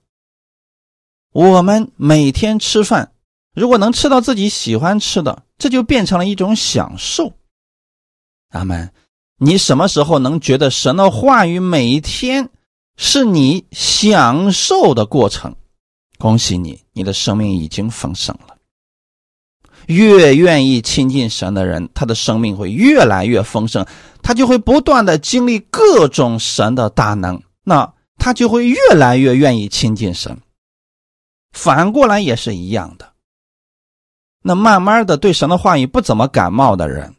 [1.38, 3.12] 我们每天吃饭，
[3.54, 7.32] 如果能吃到自己喜欢吃的，这就变成了一种享受。
[8.50, 8.92] 阿门。
[9.38, 12.50] 你什么时候能觉得神的话语每一天
[12.98, 15.56] 是你享受的过程？
[16.18, 18.56] 恭喜你，你的生命已经丰盛了。
[19.86, 23.86] 越愿意亲近神的人，他的生命会越来越丰盛，
[24.24, 30.36] 他就会不断的经历各种神的大能，那他就会越来越愿意亲近神。
[31.58, 33.14] 反过来也是一样的。
[34.44, 37.16] 那慢慢的对神的话语不怎么感冒的人，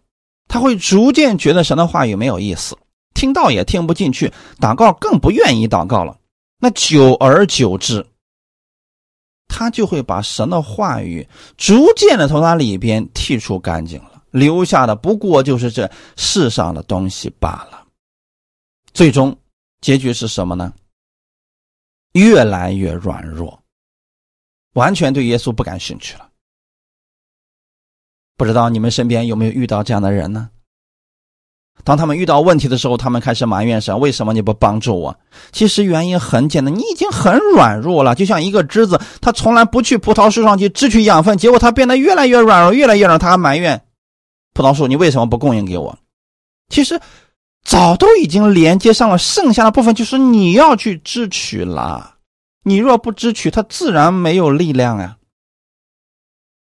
[0.46, 2.78] 他会逐渐觉得神的话语没有意思，
[3.14, 6.16] 听到也听不进去，祷告更不愿意祷告了。
[6.60, 8.06] 那久而久之。
[9.48, 17.84] 他就会把神的话语逐渐的从他里边剔除干净了，留下的不过就是这世上的东西罢了。
[18.92, 19.36] 最终
[19.80, 20.72] 结局是什么呢？
[22.12, 23.60] 越来越软弱，
[24.78, 26.28] 完全对耶稣不感兴趣了。
[28.36, 30.48] 不知道你们身边有没有遇到这样的人呢？
[31.84, 35.16] 当他们遇到问题的时候，他们开始埋怨神：“为什么你不帮助我？”
[35.50, 43.80] 其实原因很简单，你已经很软弱了，就像一个枝子，它从来不去葡萄树上去支取养分，结果它变得越来越软弱，越来越软，它还埋怨
[44.54, 45.98] 葡萄树：“你为什么不供应给我？”
[46.68, 47.00] 其实
[47.64, 52.17] 早都已经连接上了，剩下的部分就是你要去支取了。
[52.68, 55.16] 你若不支取，它自然没有力量呀。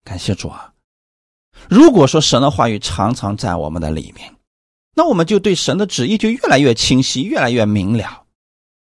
[0.03, 0.73] 感谢主啊！
[1.69, 4.33] 如果说神的话语常常在我们的里面。
[4.99, 8.23] 那我们就对神的旨意就越来越清晰，越来越明了。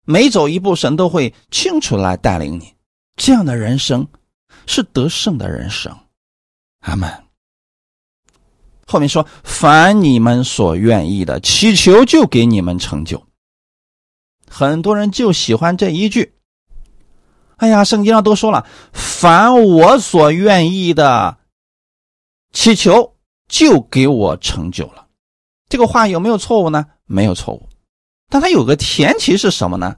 [0.04, 2.74] 每走一步，神都会清楚来带领你。
[3.16, 4.06] 这样的人生
[4.66, 5.96] 是得胜的人生。
[6.80, 7.10] 阿门。
[8.86, 13.26] 后面说：“凡你们所愿意的，祈求就给你们成就。”
[14.46, 16.33] 很多人就喜欢这一句。
[17.64, 21.38] 哎呀，圣经上都说了：“凡我所愿意的，
[22.52, 23.14] 祈求
[23.48, 25.06] 就给我成就了。”
[25.70, 26.84] 这个话有没有错误呢？
[27.06, 27.66] 没有错误，
[28.28, 29.96] 但它有个前提是什么呢？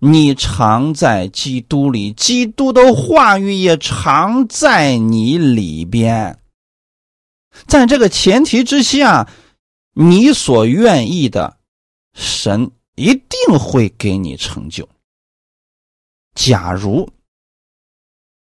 [0.00, 6.38] 你常在基督里，基督的话语也常在你里边。
[7.66, 9.28] 在这个前提之下，
[9.92, 11.58] 你所愿意的，
[12.14, 14.88] 神一定会给你成就。
[16.38, 17.10] 假如。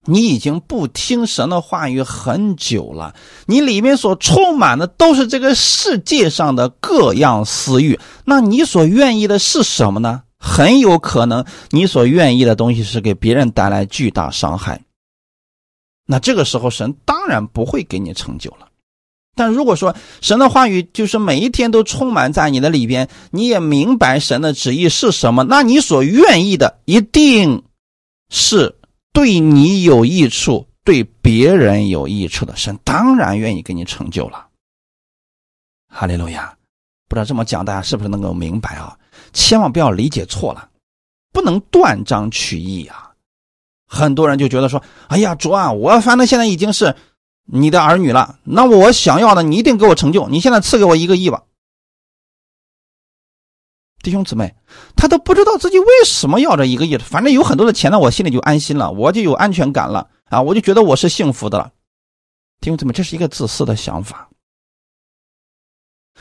[0.08, 3.14] 你已经不听神的话语很久了，
[3.46, 10.24] 你里面所充满的都是这个世界上的各样私欲，那你所愿意的是什么呢？
[10.40, 14.82] 很有可能你所愿意的东西是给别人带来巨大伤害。
[16.08, 18.70] 那这个时候神当然不会给你成就了。
[19.36, 27.64] 但如果说神的话语就是每一天都充满在你的里边，你也明白神的旨意是什么，那你所愿意的一定
[28.32, 28.76] 是。
[29.14, 34.48] 对你有益处，对别人有益处的神当然愿意给你成就了。
[35.90, 36.56] 哈利路亚！
[37.10, 38.98] 不知道这么讲大家是不是能够明白啊？
[39.34, 40.70] 千万不要理解错了，
[41.34, 43.12] 不能断章取义啊！
[43.86, 46.96] 很多人就觉得说：“哎呀，主啊，我反正现在已经是
[47.44, 51.44] 你的儿女了，那我想要的你一定给我成就，你现在赐给我一个亿吧。”
[54.02, 54.56] 弟兄姊妹，
[54.96, 61.72] 他都不知道自己为什么要这一个亿，反正有很多的钱呢，我心里就安心了，我就有安全感了啊，我就觉得我是幸福的了。
[62.60, 64.30] 弟兄姊妹，这是一个自私的想法。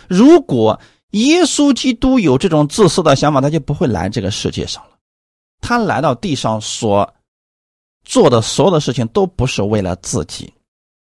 [0.09, 4.91] 如果耶稣基督有这种自私的想法，他就不会来这个世界上了。
[5.61, 7.15] 他来到地上所
[8.05, 10.53] 做的所有的事情，都不是为了自己，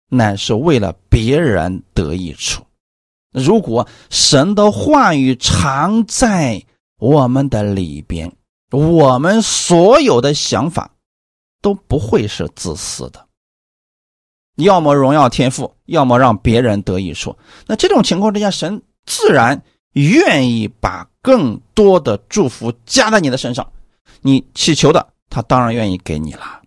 [0.09, 2.63] 乃是为了别人得益处。
[3.33, 6.63] 如果神的话语常在
[6.99, 8.31] 我们的里边，
[8.69, 10.91] 我们所有的想法
[11.61, 13.27] 都不会是自私的。
[14.57, 17.35] 要么荣耀天赋，要么让别人得益处。
[17.65, 19.59] 那这种情况之下，神自然
[19.93, 23.71] 愿意把更多的祝福加在你的身上。
[24.21, 26.61] 你祈求的，他当然愿意给你了。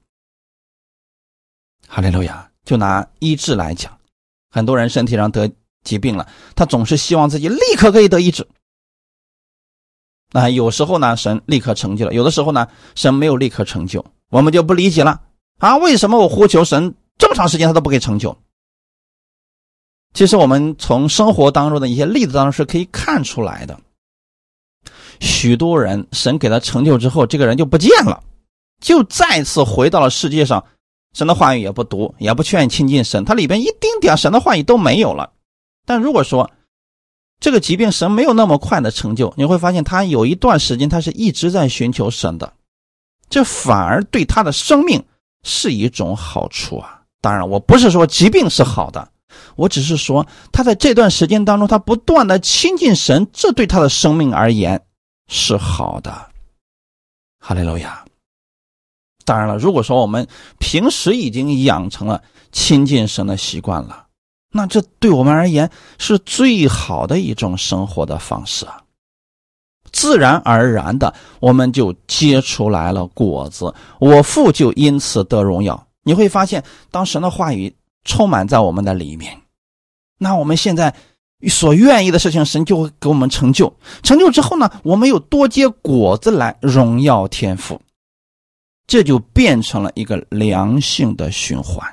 [1.87, 2.51] 哈利路亚！
[2.65, 3.97] 就拿医治来讲，
[4.51, 5.49] 很多人身体上得。
[5.87, 8.47] 疾病了，他总是希望自己立刻可以得医治。
[10.33, 15.23] 那有时候呢，神立刻成就了；有的时候呢，神没有立刻成就，我们就不理解了
[15.59, 15.77] 啊！
[15.79, 18.37] 为什么我呼求神这么长时间他都不给成就？
[20.13, 23.79] 其实我们从生活当中的一些例子当中是可以看出来的。
[25.21, 28.23] 许多人神给他成就之后，这个人就不见了，
[28.81, 30.65] 就再次回到了世界上，
[31.15, 35.33] 神的话语也不读，也不劝亲近神，他里边一丁点神的话语都没有了。
[35.87, 36.51] 但如果说
[37.41, 42.53] 这个疾病神没有那么快的成就，你会发现他有一段时间他是一直在寻求神的，
[43.31, 45.03] 这反而对他的生命
[45.43, 47.01] 是一种好处啊。
[47.23, 49.09] 当然，我不是说疾病是好的，
[49.55, 54.83] 我只是说他在这段时间当中，他不断的亲近神，这对他的生命而言。
[55.29, 56.31] 是好的，
[57.41, 58.05] 哈利路亚。
[59.25, 60.25] 当然了，如果说我们
[60.61, 62.23] 平时已经养成了
[62.53, 64.06] 亲近神的习惯了，
[64.57, 68.83] 那这对我们而言是最好的一种生活的方式啊。
[69.93, 75.87] 自然而然的，我们就结出来了果子，我父就因此得荣耀。
[76.03, 77.73] 你会发现，当神的话语
[78.05, 79.41] 充满在我们的里面，
[80.19, 80.95] 那我们现在。
[81.49, 83.71] 所愿意的事情，神就会给我们成就。
[84.03, 87.79] 成就之后呢，我们又多结果子来荣耀天赋，
[88.87, 91.87] 这就变成了一个良性的循环。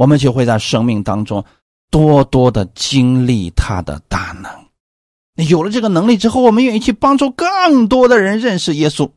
[0.00, 1.44] 我们就会在生命当中
[1.90, 5.46] 多多的经历他的大能。
[5.46, 9.10] 有了这个能力之后，我们愿意去帮助更多的人认识耶稣，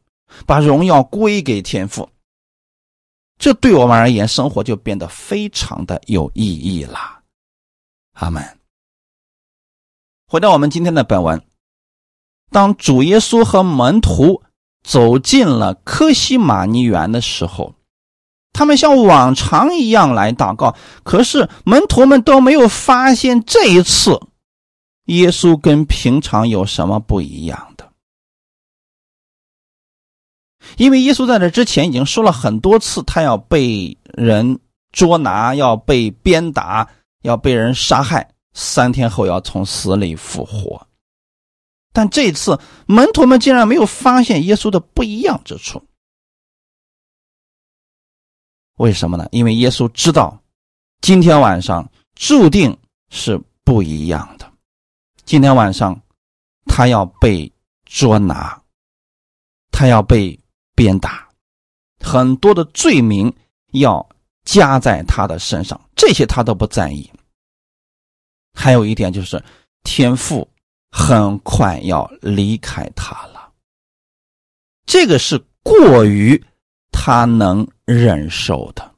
[0.45, 2.09] 把荣耀归给天赋。
[3.38, 6.99] 这对我们而言，生活就变得非常的有意义了。
[8.15, 8.43] 阿门。
[10.27, 11.41] 回到我们今天的本文，
[12.51, 14.43] 当主耶稣和门徒
[14.84, 17.73] 走进了科西玛尼园的时候，
[18.54, 20.76] 他们像往常一样来祷告。
[21.04, 24.20] 可是门徒们都没有发现这一次
[25.08, 27.91] 耶稣跟平常有什么不一样的，
[30.78, 34.60] 因为耶稣在这之前已经说了很多次，他要被人
[34.93, 36.88] 捉拿，要被鞭打，
[37.24, 38.30] 要被人杀害。
[38.56, 40.86] 三天后要从死里复活，
[41.91, 45.84] 但这次门徒们竟然没有发现耶稣的不一样之处。
[48.78, 49.28] 为什么呢？
[49.32, 50.41] 因为耶稣知道，
[51.01, 52.76] 今天晚上注定
[53.09, 54.51] 是不一样的。
[55.26, 55.99] 今天晚上，
[56.65, 57.51] 他要被
[57.86, 58.61] 捉拿，
[59.71, 60.38] 他要被
[60.76, 61.30] 鞭打，
[61.99, 63.34] 很多的罪名
[63.74, 64.07] 要
[64.43, 67.09] 加在他的身上，这些他都不在意。
[68.53, 69.43] 还有一点就是，
[69.84, 70.47] 天父
[70.91, 73.51] 很快要离开他了。
[74.86, 76.43] 这个是过于
[76.94, 78.94] 他能忍受的，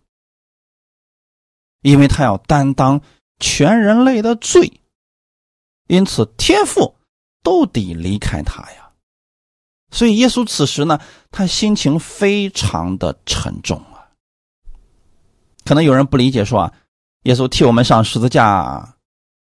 [1.81, 3.01] 因为他要担当
[3.39, 4.81] 全人类的罪，
[5.87, 6.95] 因此天父
[7.41, 8.91] 都得离开他呀。
[9.89, 10.99] 所以耶稣此时呢，
[11.31, 14.11] 他心情非常的沉重啊。
[15.63, 16.73] 可能有人不理解，说啊，
[17.23, 18.97] 耶稣替我们上十字架。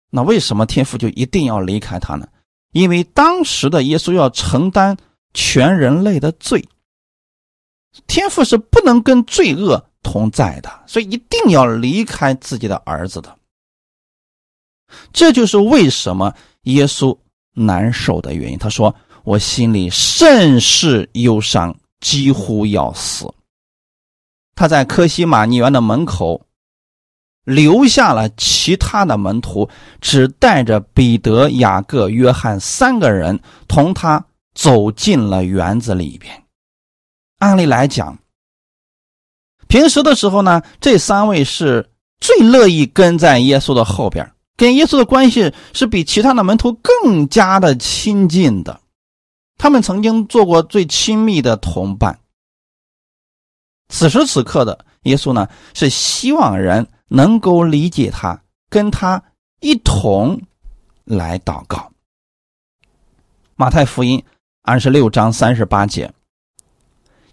[0.10, 2.28] 那为什么天父就一定要离开他呢？
[2.72, 4.96] 因为当时的耶稣要承担
[5.34, 6.66] 全人类的罪，
[8.06, 13.36] 天父是不能跟罪恶同在的，所以一定要离开自己的儿子的。
[15.12, 16.34] 这就是为什么
[16.64, 17.18] 耶稣
[17.54, 18.58] 难受的原因。
[18.58, 18.93] 他说
[19.26, 23.32] ：“我心里甚是忧伤，几乎要死。”
[24.56, 26.41] 他在科西玛尼园的门口。
[27.43, 29.70] 留下了其他的门徒，
[30.02, 33.39] 只带着彼得、雅各、约翰三个人
[33.70, 34.22] 同他
[34.54, 36.43] 走进了园子里边。
[37.40, 38.18] 按理来讲，
[39.68, 48.80] 平时的时候呢，这三位是最乐意跟在耶稣的后边，跟耶稣的关系是比其他的门徒更加的亲近的。
[49.58, 52.20] 他们曾经做过最亲密的同伴。
[53.90, 56.88] 此时此刻的耶稣呢，是希望人。
[57.10, 58.38] 能够理解他，
[58.70, 59.24] 跟他
[59.62, 60.42] 一同
[61.06, 61.90] 来祷告。
[63.56, 64.22] 马太福音
[64.64, 66.14] 二十六章三十八节：“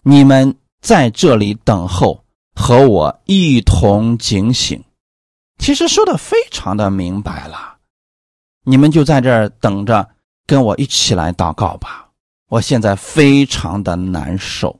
[0.04, 2.24] 你们在这里等候，
[2.54, 4.84] 和我一同警醒。”
[5.58, 7.78] 其实说的非常的明白了，
[8.64, 10.08] 你们就在这儿等着，
[10.46, 12.10] 跟我一起来祷告吧。
[12.48, 14.78] 我现在非常的难受。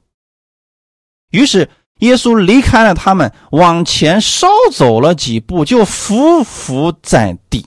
[1.31, 1.69] 于是。
[2.01, 7.65] 耶稣离开了他们，往前稍走了几步，就伏伏在地。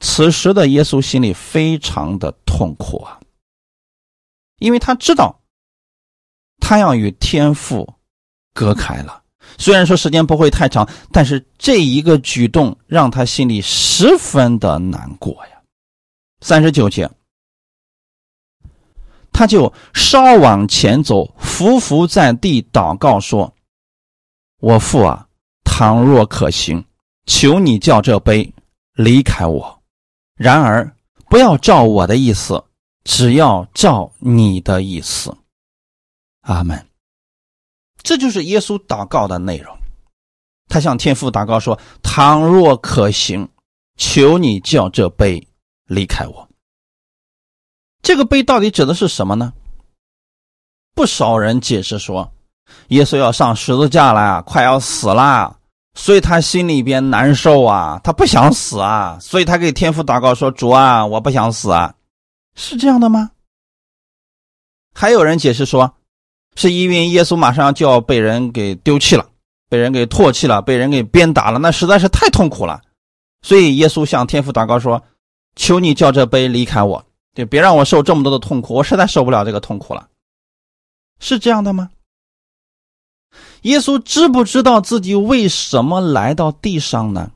[0.00, 3.20] 此时的耶稣心里非常的痛苦啊，
[4.58, 5.40] 因为他知道
[6.60, 7.94] 他要与天父
[8.52, 9.22] 隔开了。
[9.58, 15.60] 虽然说时间不会太长，但是这一个举动让他心里十分的难过呀。
[16.40, 17.10] 三十九节。
[19.32, 23.52] 他就稍往前走，伏伏在地祷告说
[24.62, 25.26] ：“我父啊，
[25.64, 26.84] 倘若可行，
[27.26, 28.54] 求你叫这杯
[28.94, 29.82] 离开我。
[30.36, 30.96] 然而，
[31.28, 32.62] 不要照我的意思，
[33.02, 35.36] 只要照你的意思。
[36.44, 36.88] 阿门。
[38.02, 39.76] 这就是耶稣祷告的内容。
[40.68, 43.48] 他向天父祷告说：“倘若可行，
[43.96, 45.46] 求你叫这杯
[45.86, 46.48] 离开我。”
[48.02, 49.52] 这个杯到底指的是什么呢？
[50.94, 52.32] 不少人解释说，
[52.88, 55.58] 耶稣要上十字架了，快要死了，
[55.94, 61.94] 所以他心里边难受啊，他不想死啊，所以他给天父祷告说：“主啊，我不想死啊。”
[62.54, 63.30] 是这样的吗？
[64.94, 65.96] 还有人解释说，
[66.56, 69.28] 是因为耶稣马上就要被人给丢弃了，
[69.68, 72.80] 被人给唾弃了，被人给鞭打了，那实在是太痛苦了，
[73.42, 75.02] 所以耶稣向天父祷告说
[75.56, 80.08] ：“求你叫这杯离开我，就别让我受这么多的痛苦，我实在受不了这个痛苦了。”
[81.20, 81.90] 是这样的吗？
[83.62, 87.32] 耶稣知不知道自己为什么来到地上呢？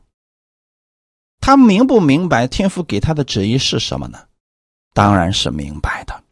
[1.41, 4.19] 他明不明白天父给他的旨意是什么呢？
[4.93, 6.23] 当然是明白的。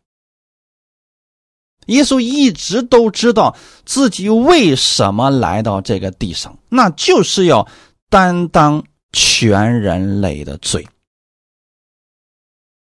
[1.87, 7.67] 耶稣一直都知道自己为什么来到这个地上，那就是要
[8.09, 10.87] 担当全人类的罪。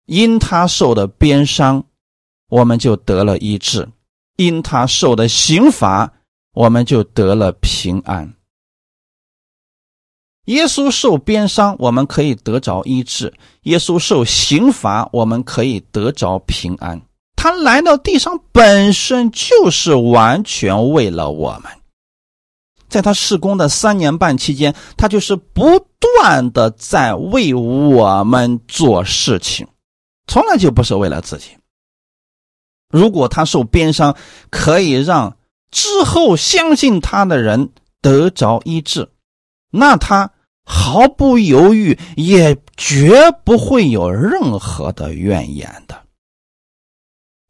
[0.07, 1.85] 因他受的鞭伤，
[2.49, 3.89] 我们就得了医治。
[4.37, 6.13] 因他受的刑罚，
[6.55, 8.35] 我们就得了平安。
[10.45, 13.33] 耶稣受鞭伤，我们可以得着医治；
[13.65, 17.03] 耶稣受刑罚，我们可以得着平安。
[17.41, 21.71] 他来到地上本身就是完全为了我们。
[22.89, 29.69] 在他施工的三年半期间，他就是不断的在为我们做事情，
[30.27, 31.51] 从来就不是为了自己。
[32.91, 34.17] 如果他受鞭伤，
[34.51, 35.37] 可以让
[35.71, 37.71] 之后相信他的人
[38.01, 39.11] 得着医治，
[39.71, 40.33] 那他
[40.65, 46.03] 毫不犹豫，也绝不会有任何的怨言的。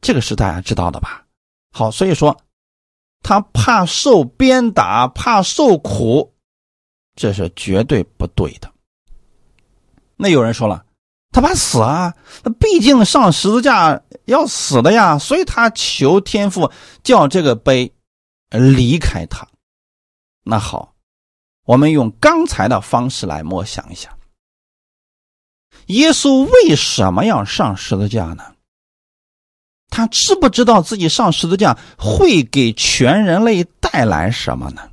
[0.01, 1.25] 这个是大家知道的吧？
[1.73, 2.41] 好，所以说
[3.23, 6.35] 他怕受鞭打，怕受苦，
[7.15, 8.73] 这是绝对不对的。
[10.17, 10.85] 那有人说了。
[11.31, 12.15] 他怕死啊！
[12.43, 16.73] 那毕竟上十字架要死的呀，所以他求天父
[17.05, 17.93] 叫这个杯
[18.49, 19.47] 离开他。
[20.43, 20.95] 那好，
[21.65, 24.17] 我们用刚才的方式来默想一下：
[25.89, 28.55] 耶稣为什么要上十字架呢？
[29.91, 34.91] 他知不知道自己上十字架会给全人类带来什么呢？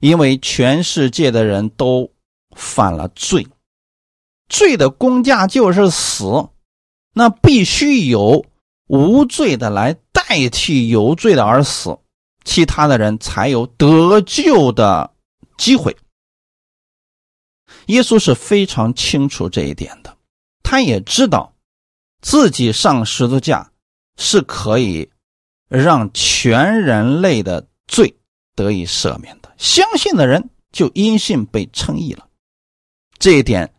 [0.00, 2.10] 因为全世界的人都
[2.56, 3.46] 犯了罪。
[4.48, 6.48] 罪的公价就是死，
[7.12, 8.46] 那必须有
[8.86, 11.98] 无罪的来代替有罪的而死，
[12.44, 15.10] 其他的人才有得救的
[15.58, 15.94] 机会。
[17.86, 20.16] 耶稣是非常清楚这一点的，
[20.62, 21.52] 他也知道
[22.20, 23.70] 自己上十字架
[24.16, 25.10] 是可以
[25.68, 28.16] 让全人类的罪
[28.54, 32.28] 得以赦免的，相信的人就因信被称义了，
[33.18, 33.72] 这一点。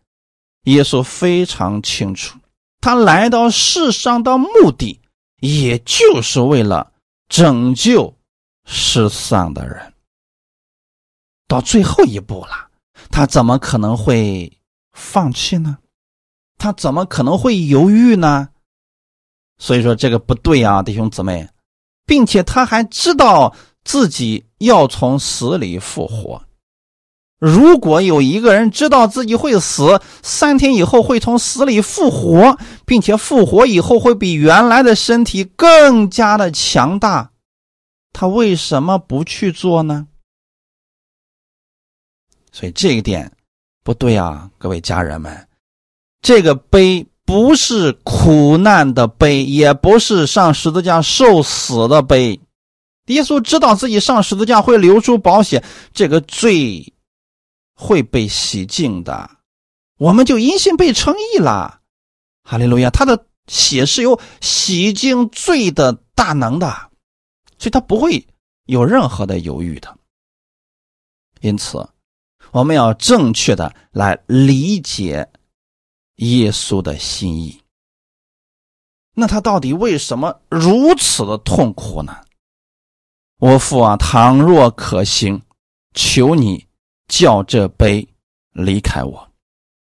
[0.63, 2.37] 耶稣非常清楚，
[2.79, 4.99] 他来到世上的目的，
[5.39, 6.91] 也就是为了
[7.27, 8.13] 拯救
[8.65, 9.93] 世上的人。
[11.47, 12.69] 到最后一步了，
[13.09, 14.59] 他怎么可能会
[14.91, 15.77] 放弃呢？
[16.60, 18.49] 他怎么可能会犹豫呢？
[19.57, 21.49] 所以说这个不对啊，弟兄姊妹，
[22.05, 26.43] 并且他还知道自己要从死里复活。
[27.39, 37.32] 如果有一个人知道自己会死，三天以后会从死里复活，并且复活以后会比原来的身体更加的强大，
[38.12, 40.05] 他为什么不去做呢？
[42.51, 43.32] 所以这一点
[43.84, 45.47] 不对啊，各位家人们，
[46.22, 52.39] 这个悲不是苦难的悲，也不是上十字架受死的悲。
[53.07, 55.63] 耶稣知道自己上十字架会流出宝血，
[55.93, 56.93] 这个罪。
[57.82, 59.30] 会被洗净的，
[59.95, 61.80] 我们就因信被称义了。
[62.43, 62.89] 哈利路亚！
[62.89, 66.67] 他的血是有洗净罪的大能的，
[67.57, 68.28] 所以他不会
[68.65, 69.97] 有任何的犹豫的。
[71.39, 71.88] 因此，
[72.51, 75.26] 我们要正确的来理解
[76.20, 77.61] 耶稣的心意。
[79.13, 82.15] 那他到底为什么如此的痛苦呢？
[83.38, 85.41] 我父啊，倘若可行，
[85.93, 86.70] 求你。
[87.11, 88.07] 叫这杯
[88.51, 89.32] 离开我，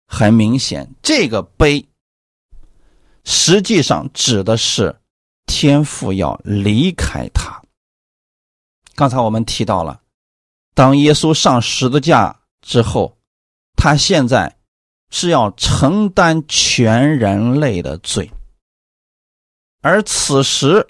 [0.07, 1.85] 很明显，这个杯
[3.25, 5.01] 实际上指的是
[5.45, 7.61] 天父要离开他。
[8.95, 10.01] 刚才我们提到了，
[10.73, 13.19] 当耶稣上十字架之后，
[13.75, 14.56] 他现在
[15.19, 18.31] 是要承担全人类的罪，
[19.81, 20.87] 而此时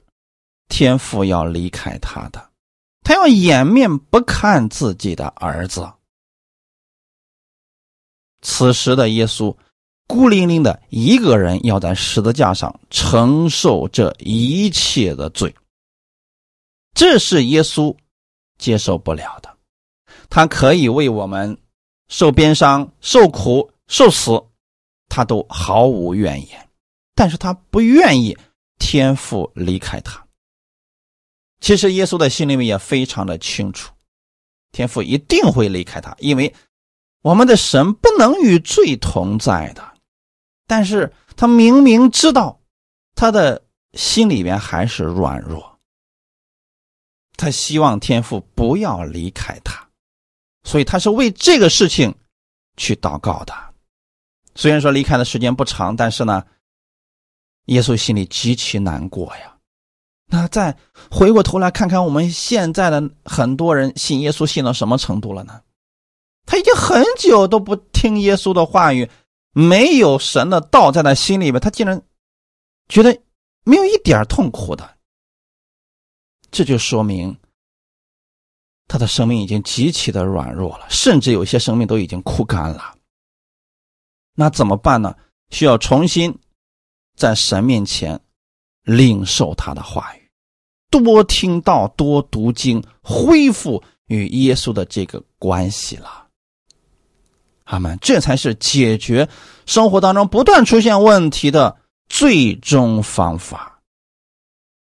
[0.68, 2.50] 天父要离开他的，
[3.04, 5.88] 他要掩面不看自己的儿子。
[8.42, 9.56] 此时的耶稣
[10.08, 15.54] 孤零零的一个人要在十字架上承受这一切的罪，
[16.94, 17.96] 这是耶稣
[18.58, 19.56] 接受不了的。
[20.28, 21.56] 他可以为我们
[22.08, 24.42] 受鞭伤、受苦、受死，
[25.08, 26.68] 他都毫无怨言，
[27.14, 28.36] 但是他不愿意
[28.78, 30.26] 天父离开他。
[31.60, 33.92] 其实耶稣的心里面也非常的清楚，
[34.72, 36.54] 天父一定会离开他，因为。
[37.22, 39.94] 我们的神不能与罪同在的，
[40.68, 42.60] 但是他明明知道，
[43.16, 43.64] 他的
[43.94, 45.80] 心里面还是软弱，
[47.36, 49.90] 他希望天父不要离开他，
[50.62, 52.14] 所以他是为这个事情
[52.76, 53.65] 去祷告的。
[54.56, 56.42] 虽然说离开的时间不长，但是呢，
[57.66, 59.56] 耶稣心里极其难过呀。
[60.28, 60.76] 那再
[61.08, 65.60] 回过头来看看我们现在的很多人信耶稣信到什么程度了呢？
[66.46, 69.08] 他已经很久都不听耶稣的话语，
[69.52, 72.02] 没有神的道在他心里面，他竟然
[72.88, 73.16] 觉得
[73.64, 74.96] 没有一点痛苦的，
[76.50, 77.36] 这就说明
[78.88, 82.95] 他的生命已经极其的软弱了，甚至有些生命都已经枯干了。
[84.36, 85.16] 那怎么办呢？
[85.50, 86.38] 需要重新
[87.16, 88.20] 在神面前
[88.82, 90.30] 领受他的话语，
[90.90, 96.28] 多听到，多读经，恢复与耶稣的这个关系了。
[97.64, 99.28] 阿门，这才是解决
[99.66, 101.78] 生活当中不断出现问题的
[102.08, 103.80] 最终方法。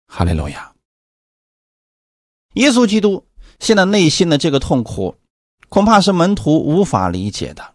[0.07, 0.71] 哈利路亚！
[2.53, 3.25] 耶稣基督
[3.59, 5.15] 现在内心的这个痛苦，
[5.69, 7.72] 恐怕是门徒无法理解的。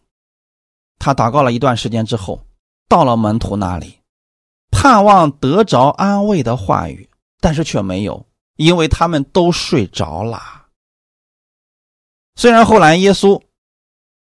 [0.98, 2.40] 他祷告了一段时间之后，
[2.88, 3.98] 到了门徒那里，
[4.70, 7.08] 盼望得着安慰的话语，
[7.40, 8.26] 但是却没有，
[8.56, 10.40] 因为他们都睡着了。
[12.36, 13.40] 虽然后来耶稣。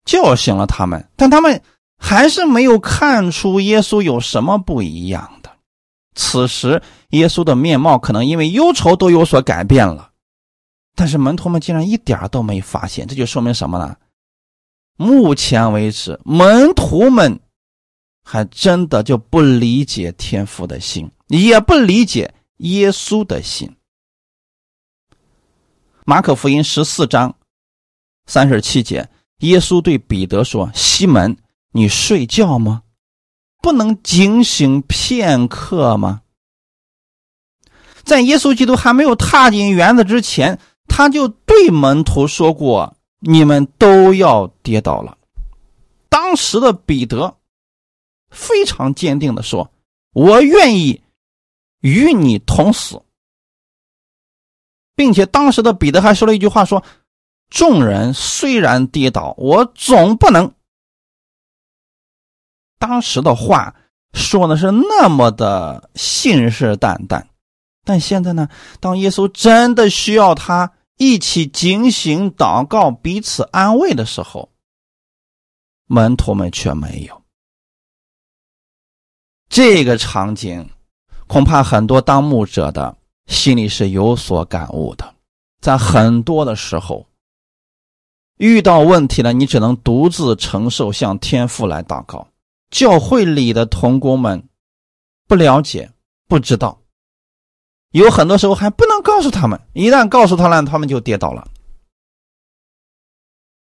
[0.04, 1.62] 叫醒了他们，但他们
[1.96, 5.50] 还是没有看出耶稣有什么不一样的。
[6.14, 10.10] 此时，耶稣的面貌可能因为忧愁都有所改变了，
[10.94, 13.06] 但是门徒们竟然一点都没发现。
[13.06, 13.96] 这就说明什么呢？
[14.96, 17.40] 目前为止，门徒们
[18.22, 23.74] 还真的就不理解天父的心，也不理解耶稣的心。
[26.06, 27.34] 马可福音十四章
[28.26, 29.08] 三十七节。
[29.38, 31.36] 耶稣对彼得说：“西门，
[31.72, 32.82] 你睡觉吗？
[33.60, 36.22] 不能警醒片刻吗？”
[38.04, 45.18] 在耶稣基督还没有踏进园子之前，他就对门徒说过：“你们都要跌倒了。”
[46.08, 47.36] 当时的彼得
[48.30, 49.70] 非常坚定的说
[50.14, 51.02] ：“我愿意
[51.80, 53.02] 与你同死。”
[54.94, 56.84] 并且当时的彼得还说了一句话：“说。”
[57.50, 60.52] 众人虽然跌倒，我总不能。
[62.80, 63.76] 当时的话
[64.12, 67.22] 说的是那么的信誓旦旦，
[67.84, 68.48] 但现在呢，
[68.80, 74.50] 当耶稣真的需要他一起警醒祷告、彼此安慰的时候，
[75.86, 77.22] 门徒们却没有。
[79.48, 80.70] 这个场景，
[81.26, 85.14] 恐怕很多当牧者的心里是有所感悟的，
[85.60, 87.06] 在很多的时候。
[88.38, 92.26] 遇到问题了，你只能独自承受，向天父来祷告。
[92.68, 94.48] 教会里的童工们
[95.28, 95.92] 不了解、
[96.26, 96.80] 不知道，
[98.02, 99.60] 有很多时候还不能告诉他们。
[99.72, 101.46] 一旦告诉他了，他们就跌倒了。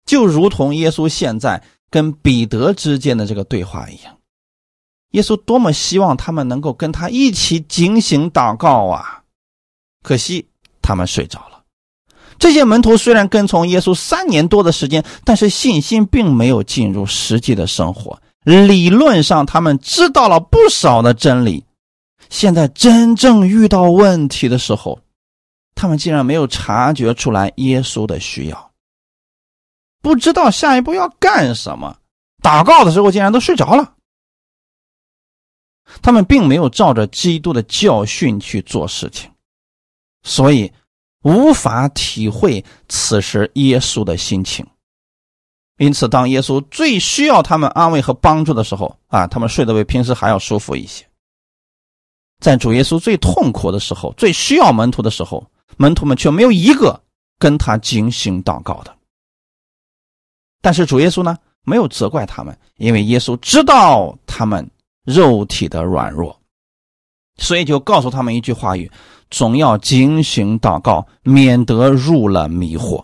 [0.05, 4.15] 就如同耶稣现在跟彼得之间的这个对话一样，
[5.11, 9.23] 耶稣多么希望他们能够跟他一起警醒祷告啊！
[10.01, 10.47] 可惜
[10.81, 11.63] 他们睡着了。
[12.37, 18.21] 这些门徒虽然跟从耶稣三年多的时间，但是信心并没有进入实际的生活。
[18.43, 21.65] 理论上，他们知道了不少的真理，
[22.29, 24.99] 现在真正遇到问题的时候，
[25.75, 28.71] 他们竟然没有察觉出来耶稣的需要，
[30.01, 31.97] 不知道下一步要干什么。
[32.41, 33.93] 祷告的时候，竟然都睡着了。
[36.01, 39.31] 他们并没有照着基督的教训去做事情，
[40.23, 40.71] 所以。
[41.27, 44.63] 无法体会此时耶稣的心情，
[45.79, 51.03] 因此，当耶稣最需要他们安慰和帮助的时候，啊，他们睡得比平时还要舒服一些。
[52.45, 55.43] 在主耶稣最痛苦的时候，最需要门徒的时候，
[55.77, 57.01] 门徒们却没有一个
[57.39, 58.95] 跟他警醒祷告的。
[60.61, 64.69] 但是主耶稣呢，没有责怪他们，因为耶稣知道他们
[65.05, 66.39] 肉体的软弱，
[67.37, 68.91] 所以就告诉他们一句话语：
[69.31, 73.03] 总要警醒祷告，免得入了迷惑。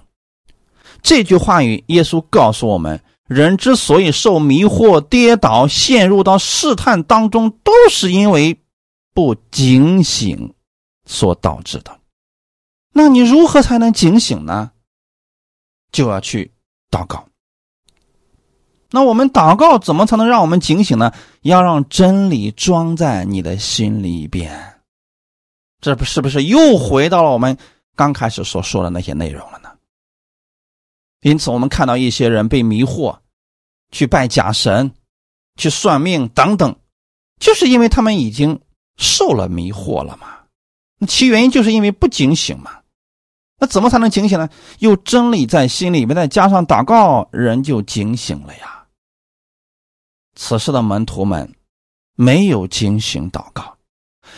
[1.01, 8.55] 这句话语，耶稣告诉我们，人之所以受迷惑、跌倒、陷入到试探当中，都是因为
[9.13, 10.53] 不警醒
[11.05, 11.99] 所导致的。
[12.93, 14.71] 那你如何才能警醒呢？
[15.91, 16.51] 就要去
[16.89, 17.27] 祷告。
[18.89, 21.13] 那我们祷告怎么才能让我们警醒呢？
[21.41, 24.81] 要让真理装在你的心里边。
[25.79, 27.57] 这不是不是又回到了我们
[27.95, 29.69] 刚开始所说的那些内容了呢？
[31.21, 33.19] 因此，我们看到一些人被迷惑，
[33.91, 34.93] 去拜假神，
[35.55, 36.75] 去算命等等，
[37.39, 38.59] 就是因为他们已经
[39.01, 40.27] 受了迷惑了嘛。
[40.99, 42.77] 那其原因就是因为不警醒嘛。
[43.59, 44.49] 那怎么才能警醒呢？
[44.79, 48.85] 有真理在心里面，再加上祷告，人就警醒了呀。
[50.35, 51.53] 此时的门徒们
[52.15, 53.77] 没有警醒祷告，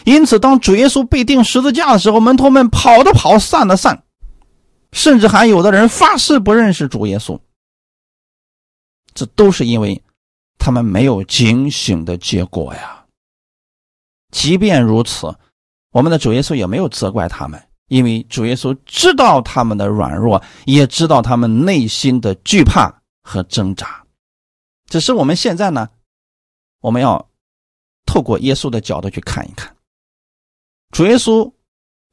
[0.03, 4.03] 因此当主耶稣被钉十字架的时候，门徒们跑的跑，散的散，
[4.91, 7.39] 甚至还有的人发誓不认识主耶稣。
[9.14, 10.01] 这都是因为
[10.57, 13.02] 他们没有警醒的结果呀。
[14.34, 15.34] 即便如此，
[15.91, 24.03] 我们的主耶稣也没有责怪他们，因为主耶稣知道他们的软弱，也知道他们内心的惧怕和挣扎。
[24.89, 25.88] 只是我们现在呢，
[26.81, 27.29] 我们要
[28.05, 29.73] 透过耶稣的角度去看一看，
[30.91, 31.53] 主耶稣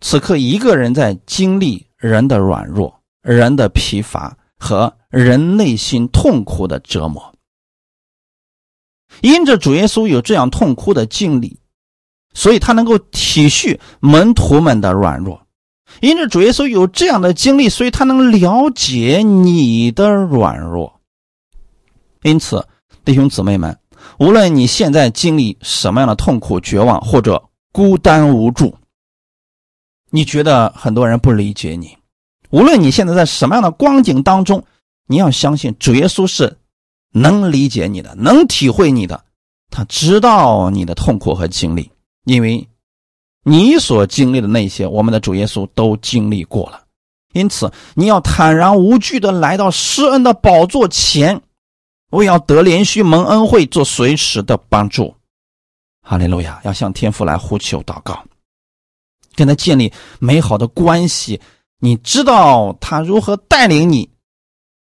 [0.01, 7.35] 此刻一个人在经历人的软弱、人的疲乏和人内心痛苦的折磨。
[9.23, 11.59] 因着主耶稣有这样痛苦的经历，
[12.33, 15.41] 所以他能够体恤门徒们的软弱；
[16.01, 21.01] 因着主耶稣有这样的经历，所以他能了解你的软弱。
[22.23, 22.67] 因此，
[23.05, 23.79] 弟兄姊妹们，
[24.19, 28.77] 无论你现在经历什么样的痛苦、绝望或者孤单无助，
[30.11, 31.97] 你觉得很多人不理解你，
[32.51, 34.65] 无论你现在在什么样的光景当中，
[35.07, 36.59] 你要相信主耶稣是
[37.13, 39.25] 能理解你的，能体会你的，
[39.71, 41.91] 他知道你的痛苦和经历，
[42.31, 42.65] 因为
[43.43, 46.81] 你所经历的那些，我们的主耶稣都经历过了。
[47.33, 51.43] 因此，你要坦然无惧的来到施恩的宝座前。
[52.11, 55.13] 我要得连续蒙恩惠，做随时的帮助。
[56.03, 56.61] 哈利路亚！
[56.63, 58.25] 要向天父来呼求祷告，
[59.35, 61.41] 跟他建立美好的关系。
[61.81, 64.09] 你知道他如何带领你，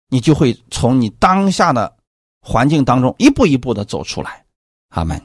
[0.10, 1.96] 你就会从你当下的
[2.42, 4.44] 环境当中一步一步的走出来。
[4.90, 5.22] 阿门。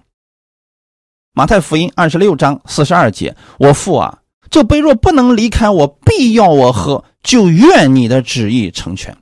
[1.34, 4.18] 马太福音二十六章四十二节：我父啊，
[4.50, 9.16] 这杯若不能离开我，必要我喝，就愿你的旨意成全。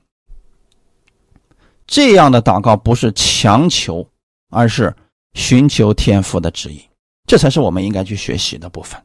[1.87, 4.05] 这样的祷告不是强求，
[4.49, 4.93] 而是
[5.33, 6.83] 寻求天父的旨意，
[7.27, 9.01] 这才是我们应该去学习的部分。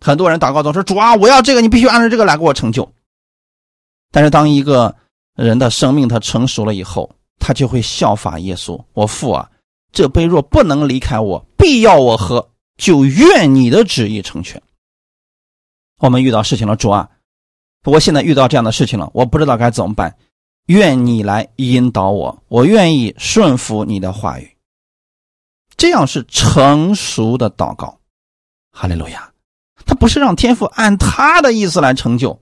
[0.00, 2.90] 很多人祷告都说：“主啊，我要这个，你必须按照这个来给我成就。”
[4.10, 4.96] 但是当一个
[5.36, 9.46] 人的生命他成熟了以后，他就会效法耶稣：“我父啊，
[9.92, 14.62] 这杯若不能离开我，必要我喝，就愿你的旨意成全。”
[15.98, 17.10] 我们遇到事情了，主啊，
[17.84, 20.16] 我现在遇到这样的事情了，我不知道该怎么办。
[20.66, 24.56] 愿你来引导我，我愿意顺服你的话语。
[25.76, 27.98] 这样是成熟的祷告，
[28.70, 29.32] 哈利路亚。
[29.86, 32.40] 他不是让天父按他的意思来成就，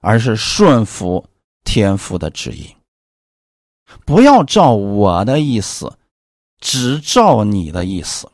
[0.00, 1.26] 而是顺服
[1.64, 2.76] 天父的旨意。
[4.04, 5.98] 不要照我的意思，
[6.64, 8.26] 只照你的意思，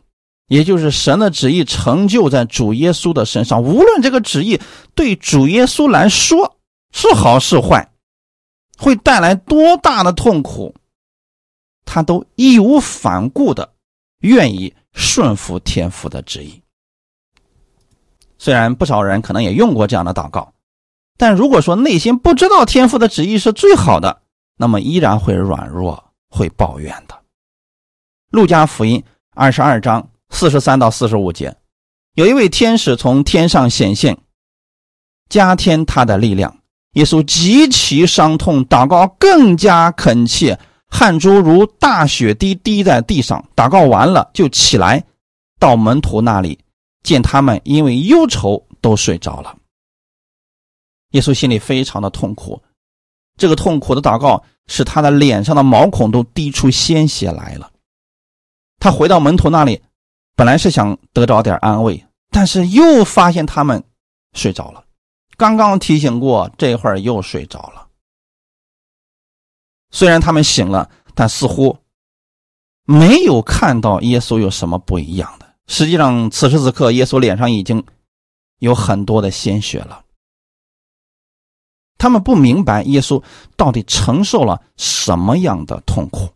[0.47, 3.61] 也就是神的旨意成就在主耶稣的身上。
[3.61, 4.61] 无论这个旨意
[4.95, 6.57] 对主耶稣来说
[6.95, 7.91] 是好是坏。
[8.79, 10.75] 会带来多大的痛苦，
[11.85, 13.75] 他都义无反顾的
[14.21, 16.63] 愿意顺服天父的旨意。
[18.39, 20.55] 虽然不少人可能也用过这样的祷告，
[21.19, 24.23] 但如果说内心不知道天父的旨意是最好的，
[24.57, 27.20] 那么依然会软弱，会抱怨的。
[28.31, 29.03] 路加福音
[29.35, 31.57] 二十二章四十三到四十五节，
[32.15, 34.17] 有一位天使从天上显现，
[35.29, 36.59] 加添他的力量。
[36.93, 40.59] 耶稣极其伤痛，祷告更加恳切，
[40.89, 43.45] 汗珠如大雪滴滴在地上。
[43.57, 45.05] 祷告完了，就起来，
[45.59, 46.59] 到门徒那里，
[47.03, 49.57] 见他们因为忧愁都睡着了。
[51.11, 52.63] 耶稣心里非常的痛苦，
[53.37, 57.69] 这个痛苦的祷告使他的脸上的毛孔都滴出鲜血来了。
[58.81, 59.81] 他回到门徒那里，
[60.35, 63.85] 本来是想得着点安慰，但是又发现他们
[64.33, 64.83] 睡着了。
[65.37, 67.87] 刚刚提醒过，这会儿又睡着了。
[69.91, 71.77] 虽然他们醒了，但似乎
[72.85, 75.47] 没有看到耶稣有什么不一样的。
[75.67, 77.85] 实际上，此时此刻，耶稣脸上已经
[78.59, 80.05] 有很多的鲜血了。
[81.99, 83.23] 他们不明白耶稣
[83.57, 86.29] 到底承受了什么样的痛苦。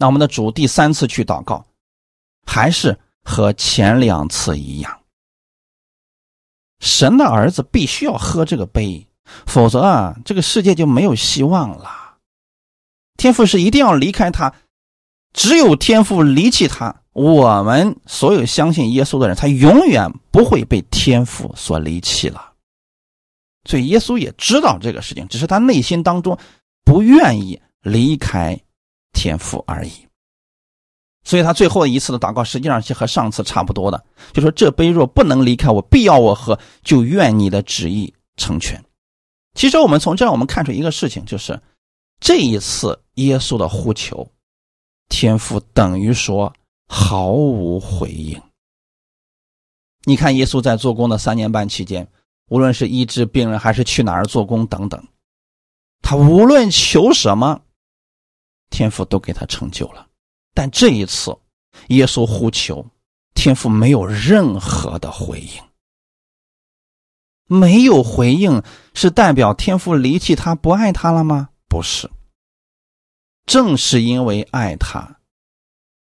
[0.00, 1.62] 那我们的主第三次去祷告，
[2.46, 4.98] 还是和前两次一样。
[6.80, 9.06] 神的儿子必须要喝这个杯，
[9.44, 12.16] 否则啊，这个世界就没有希望了。
[13.18, 14.54] 天父是一定要离开他，
[15.34, 22.54] 只有天父离弃他，我们所有相信耶稣的人，他永远不会被天父所离弃了。
[23.68, 26.38] 所以耶稣也知道这个事情，只是他内心当中
[26.86, 28.58] 不愿意离开
[29.12, 29.92] 天赋而已。
[31.24, 38.82] 所以他最后一次的祷告，实际上是和上次差不多的，就说：“这杯若不能离开我，必要我喝，就愿你的旨意成全。”
[39.54, 41.60] 其实我们从这儿我们看出一个事情，就是
[42.20, 44.26] 这一次耶稣的呼求，
[45.08, 46.52] 天父等于说
[46.88, 48.40] 毫无回应。
[50.04, 52.08] 你看耶稣在做工的三年半期间。
[52.48, 55.00] 无论是医治病人，还是去哪儿做工等等，
[56.02, 57.62] 他无论求什么，
[58.70, 60.06] 天父都给他成就了。
[60.54, 61.36] 但这一次，
[61.88, 62.84] 耶稣呼求，
[63.34, 65.48] 天父没有任何的回应。
[67.46, 68.62] 没有回应
[68.94, 71.48] 是代表天父离弃他不爱他了吗？
[71.68, 72.08] 不是。
[73.46, 75.18] 正是因为爱他，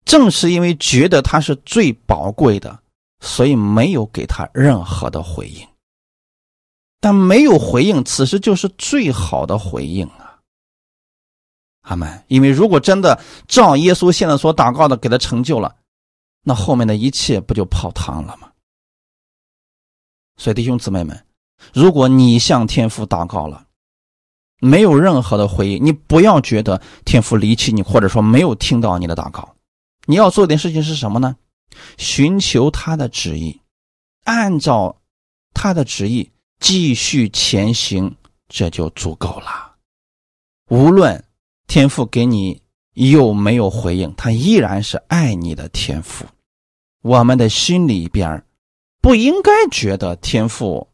[0.06, 2.80] 正是因为觉得他是最宝贵的，
[3.20, 5.68] 所以没有给他任何的回应。
[7.00, 10.23] 但没有回应，此时就是最好的回应啊！
[11.84, 12.24] 阿门。
[12.28, 13.18] 因为如果真的
[13.48, 15.76] 照耶稣现在所祷告的给他成就了，
[16.42, 18.50] 那后面的一切不就泡汤了吗？
[20.36, 21.24] 所以弟兄姊妹们，
[21.72, 23.66] 如果你向天父祷告了，
[24.60, 29.54] 没有任何的回应，你不要觉得天父离弃你，或者说没有听到你的祷告。
[30.06, 31.36] 你要做点事情是什么呢？
[31.96, 33.60] 寻求他的旨意，
[34.24, 35.00] 按照
[35.54, 36.30] 他的旨意。
[36.60, 38.16] 继续前行，
[38.48, 39.74] 这就足够了。
[40.70, 41.22] 无论
[41.74, 42.62] 天父给你
[42.92, 46.24] 有没有回应，他依然是爱你的天赋。
[47.02, 48.46] 我们的心里边
[49.02, 50.86] 不应该觉得天父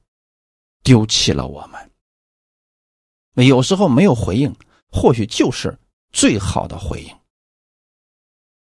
[0.83, 3.47] 丢弃了我们。
[3.47, 4.57] 有时候没有回应，
[4.91, 5.79] 或许就是
[6.13, 7.15] 最好的回应。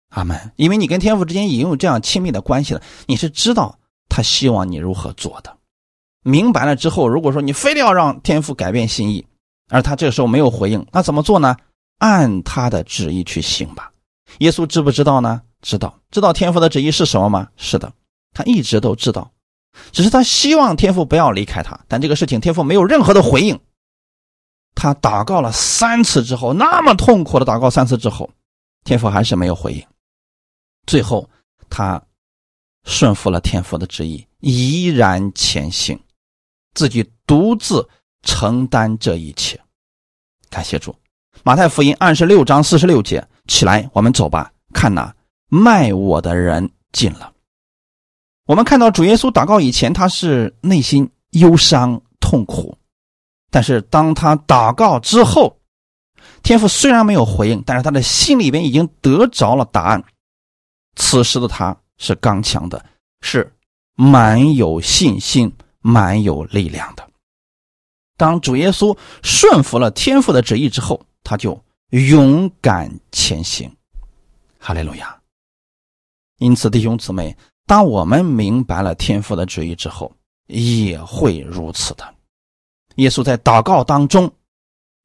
[0.09, 0.53] 阿门。
[0.55, 3.77] 因为你跟天父之间已经有这样亲密的关系了，你是知道
[4.09, 5.55] 他希望你如何做的。
[6.23, 9.23] 明白了之后，如果说你非得要让天父改变心意，
[9.69, 11.55] 而他这个时候没有回应，那怎么做呢？
[12.01, 13.91] 按他的旨意去行吧。
[14.39, 15.41] 耶稣知不知道呢？
[15.61, 17.47] 知道，知道天父的旨意是什么吗？
[17.55, 17.93] 是的，
[18.33, 19.31] 他一直都知道，
[19.91, 21.79] 只是他希望天父不要离开他。
[21.87, 23.59] 但这个事情天父没有任何的回应。
[24.73, 28.31] 他祷告了三次之后，那么痛苦的祷告三次之后，
[28.83, 29.85] 天父还是没有回应。
[30.87, 31.29] 最后，
[31.69, 32.01] 他
[32.85, 35.99] 顺服了天父的旨意，依然前行。
[36.73, 37.87] 自己独自
[38.23, 39.59] 承担这一切，
[40.49, 40.95] 感谢主。
[41.43, 44.51] 马太福音二十六章四十六节，起来，我们走吧。
[44.73, 45.13] 看哪，
[45.49, 47.31] 卖我的人进了。
[48.45, 52.77] 我们看到主耶稣祷告以前，他是内心忧伤痛苦，
[53.49, 55.57] 但是当他祷告之后，
[56.43, 60.03] 天父虽然没有回应，但是他的心里边已经得着了答案。
[60.95, 62.83] 此时的他是刚强的，
[63.21, 63.51] 是
[63.95, 65.51] 蛮有信心。
[65.83, 67.09] 蛮有力量的。
[68.15, 71.59] 当主耶稣顺服了天父的旨意之后，他就
[71.89, 73.71] 勇敢前行。
[74.59, 75.17] 哈利路亚。
[76.37, 80.11] 因此，弟兄姊妹，当我们明白了天父的旨意之后，
[80.47, 82.15] 也会如此的。
[82.95, 84.31] 耶稣在祷告当中，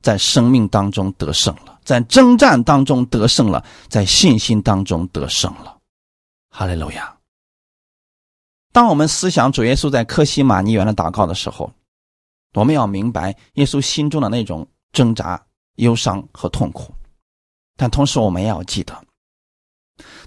[0.03, 5.79] 在生命当中得胜了，在征战当中得胜了，在信心当中得胜了。
[6.51, 7.17] 哈利路亚。
[8.73, 11.73] 当我们思想主耶稣在科西玛尼园的祷告的时候，
[12.55, 15.46] 我们要明白耶稣心中的那种挣扎、
[15.77, 16.93] 忧伤和痛苦。
[17.77, 18.95] 但同时，我们也要记得，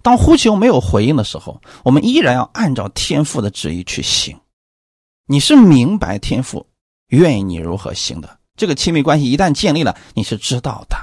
[0.02, 4.39] 当呼求没有回应的时候，我们依然要按照天父的旨意去行。
[5.26, 6.66] 你是明白天父
[7.08, 10.97] 愿意你如何行的，这个亲密关系一旦建立了，你是知道的。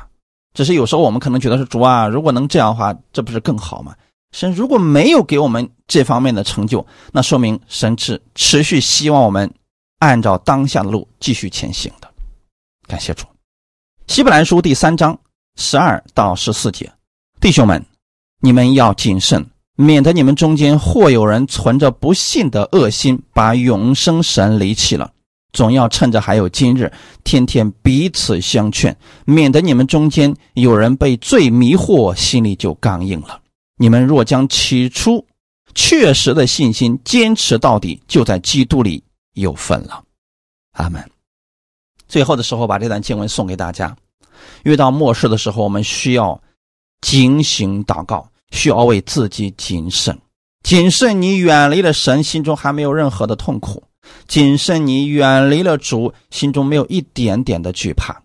[0.55, 3.95] 只是有时候我们可能觉得是主啊，如果能这样的话，这不是更好吗？
[4.33, 9.53] 神如果没有给我们这方面的成就，那说明神是持续希望我们
[9.99, 12.13] 按照当下的路继续前行的。
[12.87, 13.25] 感谢主。
[14.09, 15.19] 希伯来书第三章
[15.57, 16.91] 十二到十四节，
[17.41, 17.85] 弟兄们，
[18.41, 19.45] 你们要谨慎，
[19.75, 25.13] 免得你们中间或有人存着不信的恶心，把永生神离弃了。
[25.53, 26.93] 总要趁着还有今日，
[27.25, 33.41] 天天彼此相劝，免得你们中间有人被罪迷惑，心里就刚硬了。
[33.77, 35.27] 你们若将起初
[35.75, 39.03] 确实的信心坚持到底，就在基督里
[39.33, 40.03] 有份了。
[40.73, 41.03] 阿门。
[42.09, 43.97] 最后的时候，把这段经文送给大家。
[44.63, 46.41] 遇到末世的时候，我们需要
[47.01, 50.19] 警醒祷告，需要为自己谨慎。
[50.63, 53.83] 谨慎你远离了神，心中还没有任何的痛苦；
[54.27, 58.23] 谨慎你远离了主，心中没有一点点的惧怕。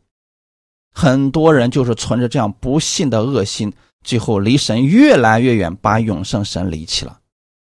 [0.93, 3.71] 很多人就是存着这样不信的恶心，
[4.03, 7.19] 最后离神越来越远，把永生神离弃了，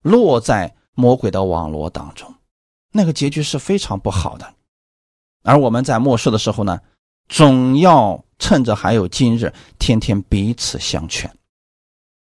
[0.03, 2.33] 落在魔鬼的网络当中，
[2.91, 4.53] 那个结局是非常不好的。
[5.47, 6.77] 而我们在末世的时候呢，
[7.29, 11.31] 总要趁着还有今日，天天彼此相劝，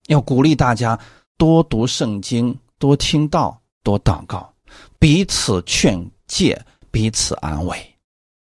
[0.06, 0.96] 要鼓励大家
[1.36, 4.48] 多读圣经、多听道、多祷告，
[5.00, 7.76] 彼此劝诫、彼此安慰。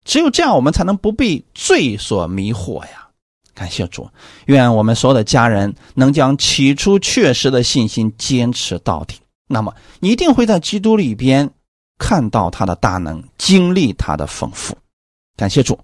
[0.07, 3.07] 只有这样，我们才能不被罪所迷惑呀！
[3.53, 4.09] 感谢主，
[4.47, 9.19] 愿我们所有的家人能将起初确实的信心坚持到底。
[9.49, 11.51] 那么，你一定会在基督里边。
[12.03, 14.77] 看到他的大能，经历他的丰富，
[15.37, 15.79] 感谢主，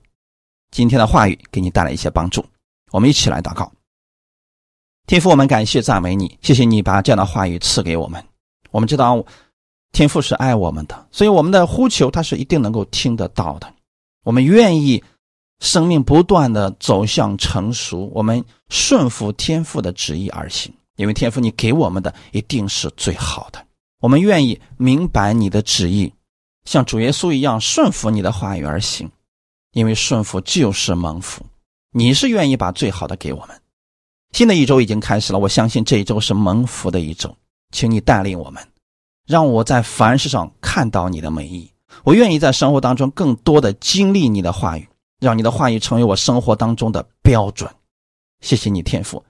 [0.73, 2.45] 今天的话语给你带来一些帮助。
[2.91, 3.71] 我们一起来祷告，
[5.07, 8.23] 天父，我们感谢赞美你，谢谢你把这样的话语赐给我们。
[8.73, 9.25] 我们知道
[9.93, 13.73] 天父是爱我们的，所以我们的呼求他是一定能够听得到的。
[14.25, 15.03] 我们愿意
[15.61, 23.65] 生命不断的走向成熟，我们顺服天父的旨意而行，因为天父你给我们的一定是最好的。
[24.01, 26.13] 我们愿意明白你的旨意，
[26.65, 29.11] 像主耶稣一样顺服你的话语而行，
[29.73, 31.45] 因为顺服就是蒙福。
[31.91, 33.61] 你是愿意把最好的给我们。
[34.33, 37.35] 新的一周已经开始了，我相信这一周是蒙福的一周，
[37.73, 38.65] 请你带领我们，
[39.27, 41.69] 让我在凡事上看到你的美意。
[42.05, 44.87] 我愿意在生活当中更多的经历你的话语，
[45.19, 47.69] 让你的话语成为我生活当中的标准。
[48.43, 49.25] 谢谢你天父，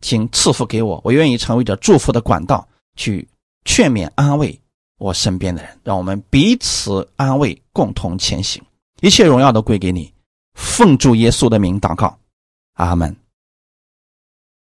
[0.00, 3.26] 请赐福给我，我愿意成为这祝福的管道去。
[3.64, 4.58] 劝勉安慰
[4.98, 8.62] 我身边的人，让我们彼此安慰，共同前行。
[9.00, 10.12] 一切荣耀都归给你，
[10.54, 12.18] 奉主耶稣的名祷告，
[12.74, 13.16] 阿门。